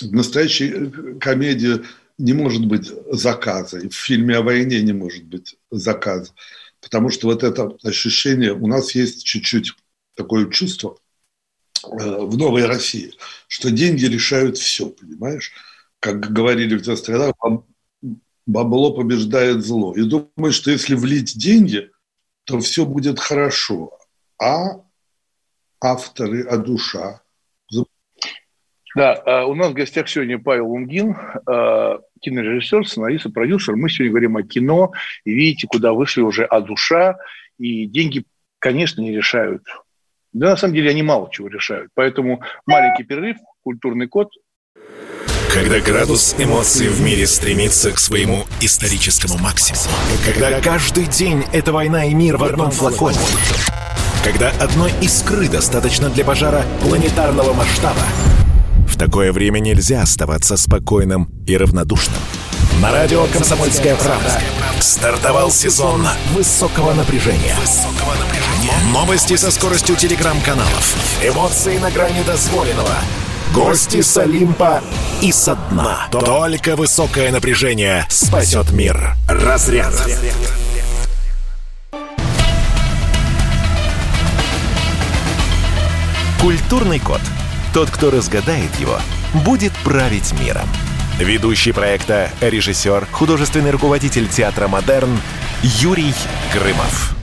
в 0.00 0.12
настоящей 0.12 0.90
комедии 1.18 1.80
не 2.18 2.32
может 2.32 2.66
быть 2.66 2.90
заказа, 3.10 3.78
и 3.78 3.88
в 3.88 3.94
фильме 3.94 4.36
о 4.36 4.42
войне 4.42 4.82
не 4.82 4.92
может 4.92 5.24
быть 5.24 5.56
заказа, 5.70 6.32
потому 6.80 7.10
что 7.10 7.28
вот 7.28 7.42
это 7.42 7.76
ощущение, 7.82 8.52
у 8.52 8.66
нас 8.66 8.94
есть 8.94 9.24
чуть-чуть 9.24 9.72
такое 10.14 10.50
чувство 10.50 10.98
э, 11.84 11.88
в 11.88 12.36
новой 12.36 12.66
России, 12.66 13.14
что 13.48 13.70
деньги 13.70 14.04
решают 14.04 14.58
все, 14.58 14.90
понимаешь? 14.90 15.52
Как 16.00 16.20
говорили 16.32 16.76
в 16.76 16.82
тех 16.82 16.98
странах, 16.98 17.34
бабло 18.46 18.92
побеждает 18.92 19.64
зло. 19.64 19.94
И 19.94 20.02
думаю, 20.02 20.52
что 20.52 20.70
если 20.70 20.94
влить 20.94 21.38
деньги, 21.38 21.90
то 22.44 22.58
все 22.60 22.84
будет 22.84 23.20
хорошо. 23.20 23.96
А 24.40 24.82
авторы, 25.80 26.42
а 26.42 26.56
душа, 26.56 27.21
да, 28.94 29.14
а, 29.14 29.46
у 29.46 29.54
нас 29.54 29.70
в 29.70 29.74
гостях 29.74 30.08
сегодня 30.08 30.38
Павел 30.38 30.68
Лунгин, 30.68 31.16
а, 31.46 31.98
кинорежиссер, 32.20 32.86
сценарист 32.86 33.26
и 33.26 33.30
продюсер. 33.30 33.76
Мы 33.76 33.88
сегодня 33.88 34.10
говорим 34.10 34.36
о 34.36 34.42
кино, 34.42 34.92
и 35.24 35.32
видите, 35.32 35.66
куда 35.66 35.92
вышли 35.92 36.20
уже 36.20 36.44
о 36.44 36.60
душа, 36.60 37.16
и 37.58 37.86
деньги, 37.86 38.24
конечно, 38.58 39.00
не 39.00 39.12
решают. 39.12 39.62
Да, 40.32 40.50
на 40.50 40.56
самом 40.56 40.74
деле, 40.74 40.90
они 40.90 41.02
мало 41.02 41.28
чего 41.30 41.48
решают. 41.48 41.90
Поэтому 41.94 42.42
маленький 42.66 43.04
перерыв, 43.04 43.36
культурный 43.62 44.08
код. 44.08 44.30
Когда 45.52 45.80
градус 45.80 46.34
эмоций 46.38 46.88
в 46.88 47.02
мире 47.02 47.26
стремится 47.26 47.92
к 47.92 47.98
своему 47.98 48.44
историческому 48.62 49.36
максимуму. 49.36 49.84
Когда 50.24 50.60
каждый 50.62 51.04
день– 51.04 51.44
это 51.52 51.72
война 51.72 52.06
и 52.06 52.14
мир 52.14 52.38
в 52.38 52.44
одном 52.44 52.70
флаконе. 52.70 53.18
Когда 54.24 54.50
одной 54.60 54.92
искры 55.02 55.48
достаточно 55.48 56.08
для 56.08 56.24
пожара 56.24 56.62
планетарного 56.80 57.52
масштаба– 57.52 58.00
такое 59.06 59.32
время 59.32 59.58
нельзя 59.58 60.02
оставаться 60.02 60.56
спокойным 60.56 61.28
и 61.44 61.56
равнодушным. 61.56 62.18
На 62.80 62.92
радио 62.92 63.26
«Комсомольская 63.32 63.96
правда» 63.96 64.40
стартовал 64.78 65.50
сезон 65.50 66.06
высокого 66.32 66.94
напряжения. 66.94 67.56
Новости 68.92 69.34
со 69.34 69.50
скоростью 69.50 69.96
телеграм-каналов. 69.96 70.96
Эмоции 71.20 71.78
на 71.78 71.90
грани 71.90 72.22
дозволенного. 72.24 72.94
Гости 73.52 74.02
с 74.02 74.16
Олимпа 74.18 74.80
и 75.20 75.32
со 75.32 75.56
дна. 75.56 76.06
Только 76.12 76.76
высокое 76.76 77.32
напряжение 77.32 78.06
спасет 78.08 78.70
мир. 78.70 79.16
Разряд. 79.28 79.94
Культурный 86.40 87.00
код. 87.00 87.20
Тот, 87.74 87.90
кто 87.90 88.10
разгадает 88.10 88.74
его, 88.74 88.98
будет 89.46 89.72
править 89.82 90.34
миром. 90.38 90.68
Ведущий 91.18 91.72
проекта, 91.72 92.28
режиссер, 92.42 93.06
художественный 93.06 93.70
руководитель 93.70 94.28
театра 94.28 94.68
«Модерн» 94.68 95.08
Юрий 95.62 96.12
Грымов. 96.52 97.16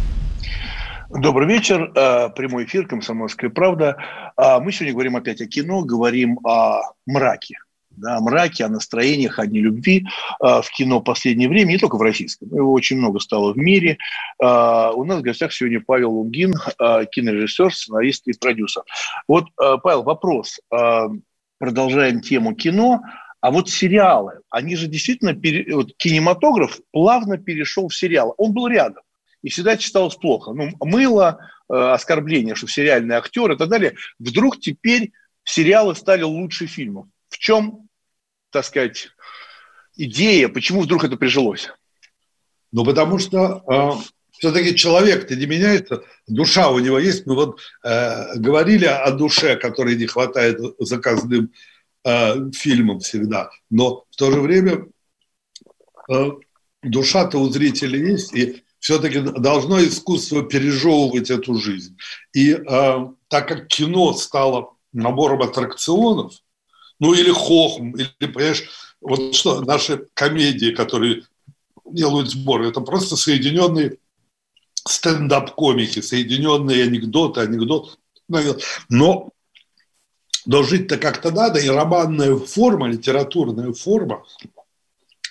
Добрый 1.12 1.48
вечер. 1.48 1.92
Э, 1.94 2.30
прямой 2.36 2.66
эфир 2.66 2.88
«Комсомольская 2.88 3.52
правда». 3.52 3.98
А 4.36 4.60
мы 4.60 4.72
сегодня 4.72 4.94
говорим 4.94 5.16
опять 5.18 5.40
о 5.40 5.46
кино, 5.46 5.84
говорим 5.84 6.40
о 6.44 6.82
мраке 7.06 7.60
да, 8.00 8.18
о 8.18 8.22
мраке, 8.22 8.66
о 8.66 8.70
настроениях, 8.70 9.40
о 9.40 9.46
нелюбви 9.46 10.06
э, 10.44 10.62
в 10.62 10.70
кино 10.72 11.00
в 11.00 11.04
последнее 11.04 11.50
время, 11.50 11.72
не 11.72 11.78
только 11.78 11.98
в 11.98 12.02
российском, 12.02 12.50
его 12.50 12.72
очень 12.74 12.98
много 12.98 13.20
стало 13.20 13.54
в 13.54 13.58
мире. 13.58 13.98
Э, 14.42 14.92
у 14.94 15.04
нас 15.06 15.20
в 15.20 15.24
гостях 15.24 15.54
сегодня 15.54 15.82
Павел 15.86 16.12
Лунгин, 16.12 16.54
э, 16.54 17.06
кинорежиссер, 17.12 17.74
сценарист 17.74 18.28
и 18.28 18.34
продюсер. 18.34 18.84
Вот, 19.28 19.46
Павел, 19.56 20.04
вопрос. 20.04 20.60
Продолжаем 21.60 22.22
тему 22.22 22.56
кино. 22.56 23.02
А 23.42 23.52
вот 23.52 23.70
сериалы, 23.70 24.40
они 24.50 24.76
же 24.76 24.88
действительно, 24.88 25.34
пере... 25.34 25.74
вот 25.74 25.94
кинематограф 25.98 26.80
плавно 26.92 27.38
перешел 27.38 27.88
в 27.88 27.96
сериал. 27.96 28.34
Он 28.38 28.54
был 28.54 28.68
рядом. 28.68 29.04
И 29.42 29.50
всегда 29.50 29.78
читалось 29.78 30.16
плохо. 30.16 30.52
Ну, 30.52 30.72
мыло, 30.82 31.40
э, 31.72 31.74
оскорбление, 31.74 32.56
что 32.56 32.68
сериальный 32.68 33.16
актер 33.16 33.52
и 33.52 33.58
так 33.58 33.70
далее. 33.70 33.96
Вдруг 34.20 34.60
теперь 34.60 35.12
сериалы 35.44 35.96
стали 35.96 36.24
лучше 36.24 36.66
фильмов. 36.66 37.08
В 37.30 37.38
чем 37.38 37.89
так 38.52 38.66
сказать, 38.66 39.10
идея, 39.96 40.50
почему 40.50 40.82
вдруг 40.82 41.04
это 41.04 41.18
прижилось? 41.18 41.70
Ну, 42.72 42.86
потому 42.86 43.18
что 43.18 43.64
э, 43.68 43.92
все-таки 44.32 44.76
человек-то 44.76 45.36
не 45.36 45.46
меняется, 45.46 46.04
душа 46.28 46.70
у 46.70 46.80
него 46.80 47.00
есть. 47.00 47.26
Мы 47.26 47.36
вот 47.36 47.60
э, 47.84 48.36
говорили 48.38 48.86
о 48.86 49.12
душе, 49.12 49.56
которой 49.56 49.96
не 49.96 50.06
хватает 50.06 50.60
заказным 50.80 51.52
э, 52.04 52.52
фильмам 52.52 53.00
всегда, 53.00 53.50
но 53.70 54.06
в 54.12 54.16
то 54.16 54.32
же 54.32 54.40
время 54.40 54.88
э, 56.10 56.32
душа-то 56.84 57.40
у 57.40 57.50
зрителя 57.50 57.98
есть, 57.98 58.34
и 58.36 58.64
все-таки 58.80 59.20
должно 59.20 59.84
искусство 59.84 60.44
пережевывать 60.44 61.32
эту 61.32 61.56
жизнь. 61.56 61.98
И 62.34 62.54
э, 62.54 63.08
так 63.28 63.48
как 63.48 63.68
кино 63.68 64.14
стало 64.14 64.76
набором 64.94 65.42
аттракционов– 65.42 66.34
ну 67.00 67.14
или 67.14 67.32
хохм, 67.32 67.96
или, 67.96 68.10
понимаешь, 68.20 68.64
вот 69.02 69.34
что, 69.36 69.62
наши 69.62 70.08
комедии, 70.14 70.72
которые 70.72 71.24
делают 71.86 72.30
сборы, 72.30 72.70
это 72.70 72.82
просто 72.82 73.16
соединенные 73.16 73.98
стендап-комики, 74.88 76.02
соединенные 76.02 76.84
анекдоты, 76.84 77.42
анекдот. 77.42 77.98
Но, 78.90 79.30
но 80.46 80.64
жить-то 80.64 80.98
как-то 80.98 81.32
надо, 81.32 81.60
и 81.60 81.68
романная 81.68 82.36
форма, 82.36 82.88
литературная 82.88 83.74
форма 83.74 84.26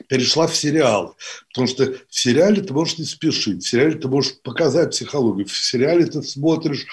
перешла 0.09 0.47
в 0.47 0.57
сериалы. 0.57 1.15
Потому 1.49 1.67
что 1.67 1.93
в 2.09 2.15
сериале 2.15 2.63
ты 2.63 2.73
можешь 2.73 2.99
не 2.99 3.05
спешить, 3.05 3.65
в 3.65 3.69
сериале 3.69 3.95
ты 3.95 4.09
можешь 4.09 4.41
показать 4.43 4.91
психологию, 4.91 5.47
в 5.47 5.57
сериале 5.57 6.07
ты 6.07 6.23
смотришь, 6.23 6.87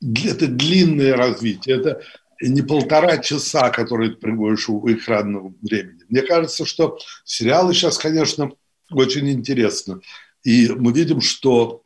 это 0.00 0.46
длинное 0.46 1.14
развитие, 1.14 1.76
это 1.76 2.02
не 2.40 2.62
полтора 2.62 3.18
часа, 3.18 3.70
которые 3.70 4.10
ты 4.10 4.16
проводишь 4.16 4.68
у 4.68 4.90
экранного 4.90 5.52
времени. 5.60 6.04
Мне 6.08 6.22
кажется, 6.22 6.64
что 6.64 6.98
сериалы 7.24 7.74
сейчас, 7.74 7.98
конечно, 7.98 8.52
очень 8.90 9.30
интересны. 9.30 10.00
И 10.42 10.68
мы 10.68 10.92
видим, 10.92 11.20
что 11.20 11.82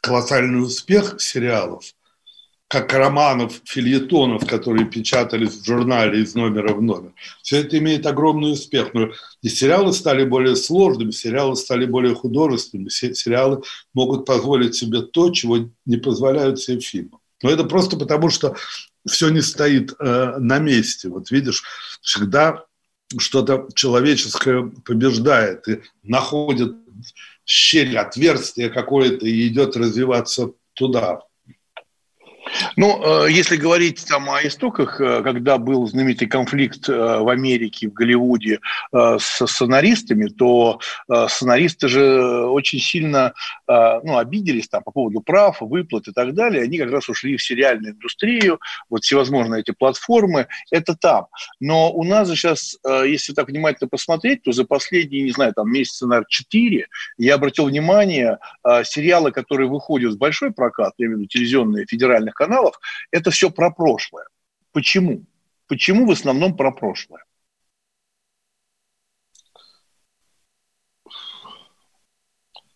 колоссальный 0.00 0.62
успех 0.62 1.20
сериалов, 1.20 1.84
как 2.68 2.92
романов, 2.92 3.60
фильетонов, 3.64 4.46
которые 4.46 4.86
печатались 4.86 5.56
в 5.56 5.64
журнале 5.64 6.22
из 6.22 6.36
номера 6.36 6.72
в 6.72 6.80
номер, 6.80 7.12
все 7.42 7.58
это 7.58 7.76
имеет 7.78 8.06
огромный 8.06 8.52
успех. 8.52 8.94
Но 8.94 9.10
и 9.42 9.48
сериалы 9.48 9.92
стали 9.92 10.24
более 10.24 10.54
сложными, 10.54 11.10
сериалы 11.10 11.56
стали 11.56 11.84
более 11.84 12.14
художественными, 12.14 12.88
сериалы 12.88 13.62
могут 13.92 14.24
позволить 14.24 14.76
себе 14.76 15.02
то, 15.02 15.30
чего 15.30 15.68
не 15.84 15.96
позволяют 15.96 16.60
себе 16.60 16.80
фильмы. 16.80 17.18
Но 17.42 17.50
это 17.50 17.64
просто 17.64 17.96
потому, 17.96 18.30
что 18.30 18.54
все 19.06 19.28
не 19.30 19.40
стоит 19.40 19.94
э, 19.98 20.36
на 20.38 20.58
месте. 20.58 21.08
Вот 21.08 21.30
видишь, 21.30 21.62
всегда 22.02 22.64
что-то 23.18 23.68
человеческое 23.74 24.70
побеждает 24.84 25.66
и 25.68 25.82
находит 26.02 26.74
щель, 27.44 27.98
отверстие 27.98 28.70
какое-то 28.70 29.26
и 29.26 29.48
идет 29.48 29.76
развиваться 29.76 30.52
туда. 30.74 31.20
Ну, 32.76 33.26
э, 33.26 33.30
если 33.30 33.56
говорить 33.56 34.04
там 34.06 34.30
о 34.30 34.42
истоках, 34.42 35.00
э, 35.00 35.22
когда 35.22 35.58
был 35.58 35.86
знаменитый 35.86 36.28
конфликт 36.28 36.88
э, 36.88 36.92
в 36.92 37.28
Америке, 37.28 37.88
в 37.88 37.92
Голливуде 37.92 38.60
со 38.92 39.46
сценаристами, 39.46 40.28
то 40.28 40.80
сценаристы 41.28 41.88
же 41.88 42.46
очень 42.46 42.78
сильно 42.78 43.32
ну, 43.68 44.18
обиделись 44.18 44.68
там 44.68 44.82
по 44.82 44.90
поводу 44.90 45.20
прав, 45.20 45.58
выплат 45.60 46.08
и 46.08 46.12
так 46.12 46.34
далее. 46.34 46.64
Они 46.64 46.78
как 46.78 46.90
раз 46.90 47.08
ушли 47.08 47.36
в 47.36 47.42
сериальную 47.42 47.94
индустрию, 47.94 48.58
вот 48.88 49.04
всевозможные 49.04 49.60
эти 49.60 49.72
платформы, 49.72 50.48
это 50.70 50.96
там. 50.96 51.26
Но 51.60 51.92
у 51.92 52.04
нас 52.04 52.28
же 52.28 52.36
сейчас, 52.36 52.76
если 53.04 53.32
так 53.32 53.48
внимательно 53.48 53.88
посмотреть, 53.88 54.42
то 54.42 54.52
за 54.52 54.64
последние, 54.64 55.22
не 55.22 55.32
знаю, 55.32 55.52
там 55.54 55.70
месяца, 55.70 56.06
наверное, 56.06 56.28
4 56.28 56.86
я 57.18 57.34
обратил 57.34 57.66
внимание, 57.66 58.38
сериалы, 58.84 59.32
которые 59.32 59.68
выходят 59.68 60.14
в 60.14 60.18
большой 60.18 60.52
прокат, 60.52 60.94
я 60.98 61.06
имею 61.06 61.18
в 61.18 61.20
виду 61.20 61.28
телевизионные 61.28 61.86
федеральных 61.86 62.39
каналов, 62.40 62.80
это 63.10 63.30
все 63.30 63.50
про 63.50 63.70
прошлое. 63.70 64.24
Почему? 64.72 65.26
Почему 65.66 66.06
в 66.06 66.10
основном 66.10 66.56
про 66.56 66.72
прошлое? 66.72 67.22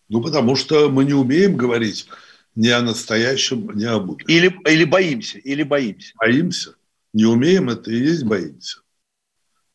Ну, 0.07 0.21
потому 0.21 0.55
что 0.55 0.89
мы 0.89 1.03
не 1.03 1.13
умеем 1.13 1.57
говорить 1.57 2.07
ни 2.53 2.67
о 2.67 2.81
настоящем, 2.83 3.71
ни 3.71 3.85
о 3.85 3.99
будущем. 3.99 4.29
Или, 4.29 4.55
или 4.69 4.83
боимся, 4.83 5.39
или 5.39 5.63
боимся. 5.63 6.13
Боимся. 6.19 6.75
Не 7.13 7.25
умеем, 7.25 7.69
это 7.69 7.89
и 7.89 7.97
есть 7.97 8.23
боимся. 8.23 8.81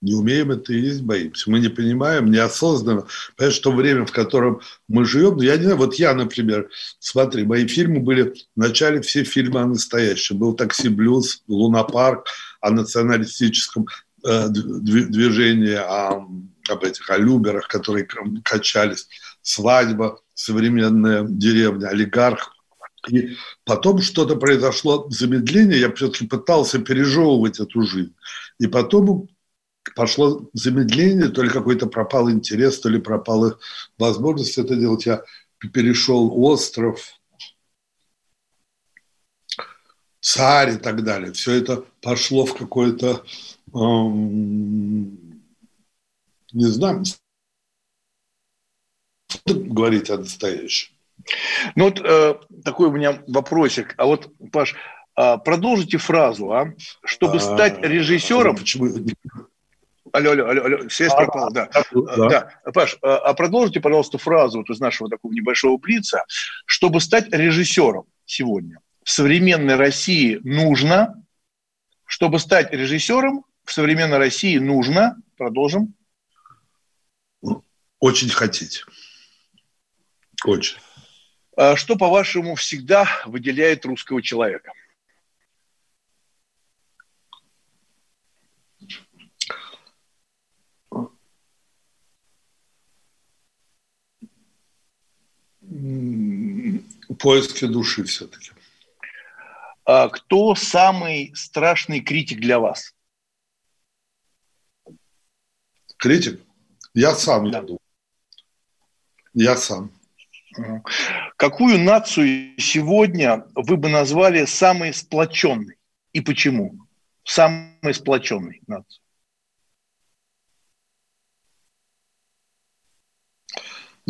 Не 0.01 0.15
умеем 0.15 0.51
это 0.51 0.73
и 0.73 0.81
есть, 0.81 1.03
боимся. 1.03 1.51
Мы 1.51 1.61
не 1.61 1.69
понимаем, 1.69 2.31
неосознанно. 2.31 3.07
Понимаешь, 3.37 3.57
что 3.57 3.71
время, 3.71 4.07
в 4.07 4.13
котором 4.13 4.61
мы 4.89 5.05
живем, 5.05 5.37
ну, 5.37 5.43
я 5.43 5.57
не 5.57 5.65
знаю, 5.65 5.77
вот 5.77 5.95
я, 5.97 6.15
например, 6.15 6.71
смотри, 6.99 7.45
мои 7.45 7.67
фильмы 7.67 8.01
были, 8.01 8.35
вначале 8.57 9.03
все 9.03 9.25
фильмы 9.25 9.61
о 9.61 9.67
настоящем. 9.67 10.39
Был 10.39 10.55
«Такси 10.55 10.89
Блюз», 10.89 11.43
«Лунопарк», 11.49 12.27
о 12.63 12.71
националистическом 12.71 13.87
э, 14.27 14.49
движении, 14.49 15.75
о, 15.75 16.27
об 16.71 16.85
этих, 16.85 17.11
о 17.11 17.19
люберах, 17.19 17.69
которые 17.69 18.09
качались, 18.43 19.07
«Свадьба», 19.43 20.21
«Современная 20.33 21.25
деревня», 21.29 21.89
«Олигарх», 21.89 22.55
и 23.09 23.37
потом 23.65 24.01
что-то 24.01 24.37
произошло, 24.37 25.07
замедление, 25.11 25.81
я 25.81 25.93
все-таки 25.93 26.27
пытался 26.27 26.79
пережевывать 26.79 27.59
эту 27.59 27.83
жизнь. 27.83 28.15
И 28.59 28.67
потом 28.67 29.29
пошло 29.95 30.49
замедление, 30.53 31.29
то 31.29 31.43
ли 31.43 31.51
какой-то 31.51 31.87
пропал 31.87 32.31
интерес, 32.31 32.81
то 32.81 32.89
ли 32.89 33.01
пропала 33.01 33.59
возможность 33.99 34.59
это 34.59 34.77
делать. 34.77 35.07
Я 35.07 35.23
перешел 35.73 36.33
остров, 36.43 37.21
царь 40.21 40.75
и 40.75 40.77
так 40.77 41.03
далее. 41.03 41.33
Все 41.33 41.53
это 41.53 41.85
пошло 42.03 42.47
в 42.47 42.55
какое-то, 42.55 43.25
эм, 43.75 45.43
не 46.53 46.67
знаю, 46.67 47.05
говорить 49.47 50.11
о 50.11 50.19
настоящем. 50.19 50.95
Ну 51.75 51.85
вот 51.85 52.01
э, 52.01 52.35
такой 52.65 52.89
у 52.89 52.93
меня 52.93 53.23
вопросик. 53.27 53.95
А 53.99 54.07
вот, 54.07 54.31
Паш, 54.53 54.75
э, 55.17 55.39
продолжите 55.45 55.99
фразу, 55.99 56.53
а? 56.53 56.73
Чтобы 57.05 57.37
а, 57.37 57.41
стать 57.41 57.79
режиссером... 57.83 58.57
Почему? 58.57 58.89
Алло, 60.13 60.33
алло, 60.33 60.49
алло, 60.49 60.65
алло, 60.65 60.89
связь 60.89 61.13
а, 61.13 61.17
пропала, 61.17 61.51
да. 61.51 61.69
да. 61.93 62.29
да. 62.65 62.73
Паш, 62.73 62.97
а, 63.03 63.19
а 63.19 63.35
продолжите, 63.35 63.81
пожалуйста, 63.81 64.19
фразу 64.19 64.59
вот 64.59 64.71
из 64.71 64.81
нашего 64.81 65.09
такого 65.09 65.33
небольшого 65.33 65.77
блица. 65.77 66.25
Чтобы 66.67 67.01
стать 67.01 67.33
режиссером 67.33 68.07
сегодня 68.25 68.81
в 69.03 69.11
современной 69.11 69.77
России 69.77 70.41
нужно, 70.43 71.23
чтобы 72.05 72.39
стать 72.39 72.73
режиссером 72.73 73.45
в 73.65 73.73
современной 73.73 74.19
России 74.19 74.59
нужно, 74.59 75.17
продолжим. 75.37 75.95
Очень 77.99 78.31
хотеть. 78.31 78.85
Очень. 80.45 80.79
А 81.57 81.77
что, 81.77 81.97
по-вашему, 81.97 82.55
всегда 82.55 83.07
выделяет 83.27 83.85
русского 83.85 84.23
человека? 84.23 84.73
Поиске 97.19 97.67
души 97.67 98.05
все-таки. 98.05 98.51
А 99.85 100.09
кто 100.09 100.55
самый 100.55 101.33
страшный 101.35 102.01
критик 102.01 102.41
для 102.41 102.59
вас? 102.59 102.95
Критик? 105.97 106.41
Я 106.95 107.15
сам, 107.15 107.51
да. 107.51 107.59
я 107.59 107.63
думаю. 107.63 107.81
Я 109.35 109.57
сам. 109.57 109.93
Какую 111.37 111.79
нацию 111.79 112.55
сегодня 112.59 113.47
вы 113.55 113.77
бы 113.77 113.89
назвали 113.89 114.45
самой 114.47 114.93
сплоченной? 114.93 115.77
И 116.13 116.21
почему? 116.21 116.87
Самой 117.25 117.95
сплоченной 117.95 118.61
нацией. 118.67 119.03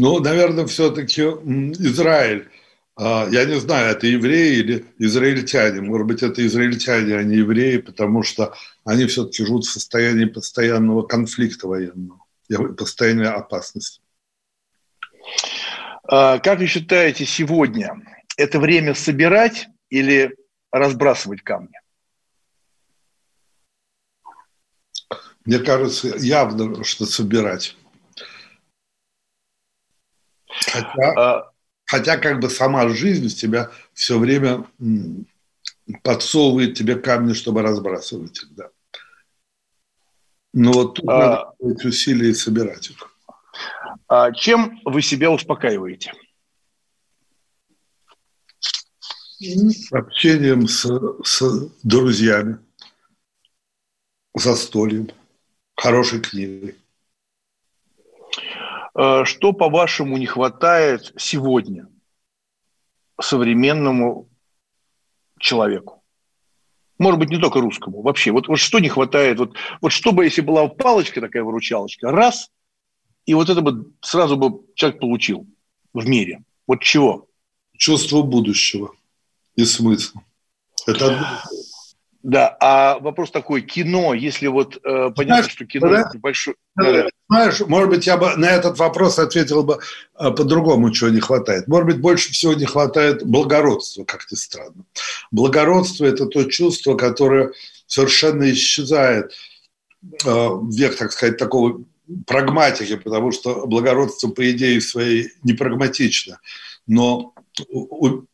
Ну, 0.01 0.18
наверное, 0.18 0.64
все-таки 0.64 1.20
Израиль. 1.20 2.48
А, 2.96 3.28
я 3.30 3.44
не 3.44 3.61
знаю, 3.61 3.90
это 3.90 4.07
евреи 4.07 4.57
или 4.57 4.86
израильтяне. 4.96 5.82
Может 5.82 6.07
быть, 6.07 6.22
это 6.22 6.44
израильтяне, 6.46 7.16
а 7.16 7.22
не 7.22 7.36
евреи, 7.36 7.76
потому 7.76 8.22
что 8.22 8.55
они 8.86 9.05
все-таки 9.05 9.44
живут 9.44 9.66
в 9.66 9.70
состоянии 9.70 10.24
постоянного 10.24 11.03
конфликта 11.03 11.68
военного, 11.68 12.18
постоянной 12.78 13.28
опасности. 13.28 14.01
А, 16.05 16.38
как 16.38 16.61
вы 16.61 16.66
считаете, 16.66 17.26
сегодня 17.26 17.94
это 18.38 18.59
время 18.59 18.94
собирать 18.94 19.68
или 19.90 20.34
разбрасывать 20.72 21.42
камни? 21.42 21.78
Мне 25.44 25.59
кажется, 25.59 26.16
явно, 26.16 26.84
что 26.84 27.05
собирать. 27.05 27.76
Хотя, 30.66 31.12
а, 31.16 31.52
хотя 31.86 32.16
как 32.18 32.40
бы 32.40 32.50
сама 32.50 32.88
жизнь 32.88 33.28
тебя 33.34 33.70
все 33.92 34.18
время 34.18 34.66
подсовывает 36.02 36.74
тебе 36.74 36.96
камни, 36.96 37.32
чтобы 37.32 37.62
разбрасывать 37.62 38.42
их, 38.42 38.54
да. 38.54 38.70
Но 40.52 40.72
вот 40.72 40.94
тут 40.94 41.08
а, 41.08 41.54
надо 41.58 41.74
эти 41.74 41.86
усилия 41.86 42.30
и 42.30 42.34
собирать 42.34 42.90
их. 42.90 42.96
А 44.08 44.32
чем 44.32 44.80
вы 44.84 45.02
себя 45.02 45.30
успокаиваете? 45.30 46.12
Общением 49.90 50.68
с, 50.68 50.86
с 51.24 51.70
друзьями, 51.82 52.58
застольем, 54.34 55.11
хорошей 55.76 56.20
книгой. 56.20 56.76
Э, 58.95 59.24
что, 59.24 59.53
по-вашему, 59.53 60.16
не 60.16 60.26
хватает 60.26 61.12
сегодня 61.16 61.88
современному 63.20 64.28
человеку? 65.38 66.03
Может 66.99 67.18
быть, 67.18 67.30
не 67.30 67.38
только 67.38 67.61
русскому, 67.61 68.03
вообще. 68.03 68.30
Вот, 68.30 68.49
вот 68.49 68.59
что 68.59 68.78
не 68.78 68.88
хватает? 68.88 69.38
Вот, 69.38 69.57
вот 69.80 69.91
что 69.91 70.12
бы, 70.12 70.24
если 70.24 70.43
была 70.43 70.68
палочка 70.68 71.20
такая 71.20 71.43
выручалочка, 71.43 72.11
раз, 72.11 72.51
и 73.24 73.34
вот 73.34 73.49
это 73.49 73.62
бы 73.62 73.93
сразу 74.01 74.36
бы 74.36 74.66
человек 74.74 75.01
получил 75.01 75.47
в 75.95 76.07
мире. 76.07 76.43
Вот 76.66 76.82
чего? 76.82 77.26
Чувство 77.76 78.22
будущего 78.22 78.93
и 79.55 79.64
смысла. 79.64 80.22
Это 80.86 81.43
да, 82.23 82.55
а 82.61 82.99
вопрос 82.99 83.31
такой, 83.31 83.62
кино, 83.62 84.12
если 84.12 84.47
вот 84.47 84.77
э, 84.77 84.81
понятно, 84.85 85.25
знаешь, 85.25 85.51
что 85.51 85.64
кино 85.64 85.89
да, 85.89 86.11
большой... 86.16 86.55
Да, 86.77 87.09
знаешь, 87.31 87.61
может 87.61 87.89
быть, 87.89 88.07
я 88.07 88.18
бы 88.18 88.37
на 88.37 88.45
этот 88.45 88.79
вопрос 88.79 89.18
ответил 89.18 89.62
бы 89.62 89.79
э, 90.18 90.31
по-другому, 90.31 90.91
чего 90.91 91.09
не 91.09 91.21
хватает. 91.21 91.66
Может 91.66 91.87
быть, 91.87 92.01
больше 92.01 92.33
всего 92.33 92.53
не 92.53 92.66
хватает 92.66 93.25
благородства, 93.25 94.05
как 94.05 94.31
ни 94.31 94.37
странно. 94.37 94.85
Благородство– 95.31 96.05
это 96.07 96.27
то 96.27 96.45
чувство, 96.45 96.95
которое 96.95 97.53
совершенно 97.87 98.51
исчезает 98.53 99.33
э, 100.03 100.49
век, 100.71 100.97
так 100.97 101.12
сказать, 101.12 101.39
такого 101.39 101.85
прагматики, 102.27 102.97
потому 102.97 103.33
что 103.33 103.66
благородство, 103.66 104.29
по 104.29 104.51
идее 104.51 104.81
своей, 104.83 105.31
не 105.43 105.55
прагматично. 105.55 106.39
Но 106.87 107.35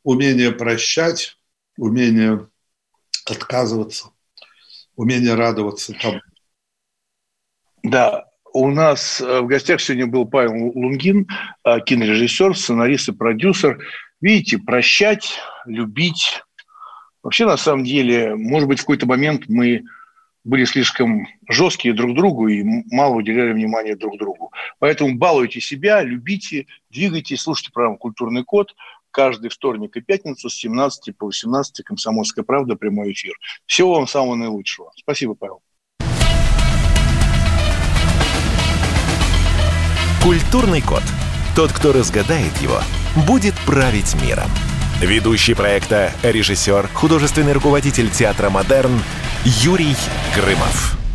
умение 0.02 0.50
прощать, 0.50 1.36
умение 1.76 2.48
отказываться, 3.30 4.10
умение 4.94 5.34
радоваться 5.34 5.92
там. 5.94 6.20
Да, 7.82 8.26
у 8.52 8.70
нас 8.70 9.20
э, 9.20 9.40
в 9.40 9.46
гостях 9.46 9.80
сегодня 9.80 10.06
был 10.06 10.26
Павел 10.26 10.72
Лунгин, 10.74 11.28
э, 11.64 11.80
кинорежиссер, 11.80 12.56
сценарист 12.56 13.10
и 13.10 13.12
продюсер. 13.12 13.78
Видите, 14.20 14.58
прощать, 14.58 15.38
любить, 15.66 16.42
Вообще, 17.26 17.44
на 17.44 17.56
самом 17.56 17.82
деле, 17.82 18.36
может 18.36 18.68
быть, 18.68 18.78
в 18.78 18.82
какой-то 18.82 19.04
момент 19.04 19.46
мы 19.48 19.82
были 20.44 20.64
слишком 20.64 21.26
жесткие 21.48 21.92
друг 21.92 22.14
другу 22.14 22.46
и 22.46 22.62
мало 22.92 23.16
уделяли 23.16 23.52
внимания 23.52 23.96
друг 23.96 24.16
другу. 24.16 24.52
Поэтому 24.78 25.18
балуйте 25.18 25.60
себя, 25.60 26.04
любите, 26.04 26.66
двигайтесь, 26.88 27.40
слушайте 27.40 27.72
программу 27.72 27.98
«Культурный 27.98 28.44
код». 28.44 28.76
Каждый 29.16 29.48
вторник 29.48 29.96
и 29.96 30.02
пятницу 30.02 30.50
с 30.50 30.54
17 30.56 31.16
по 31.16 31.24
18 31.24 31.82
«Комсомольская 31.86 32.44
правда» 32.44 32.76
прямой 32.76 33.12
эфир. 33.12 33.32
Всего 33.64 33.94
вам 33.94 34.06
самого 34.06 34.34
наилучшего. 34.34 34.92
Спасибо, 34.94 35.34
Павел. 35.34 35.62
«Культурный 40.22 40.82
код». 40.82 41.02
Тот, 41.56 41.72
кто 41.72 41.94
разгадает 41.94 42.54
его, 42.58 42.78
будет 43.26 43.54
править 43.64 44.14
миром. 44.22 44.50
Ведущий 45.00 45.54
проекта, 45.54 46.12
режиссер, 46.22 46.88
художественный 46.88 47.54
руководитель 47.54 48.10
театра 48.10 48.50
«Модерн» 48.50 49.00
Юрий 49.46 49.96
Грымов. 50.34 51.05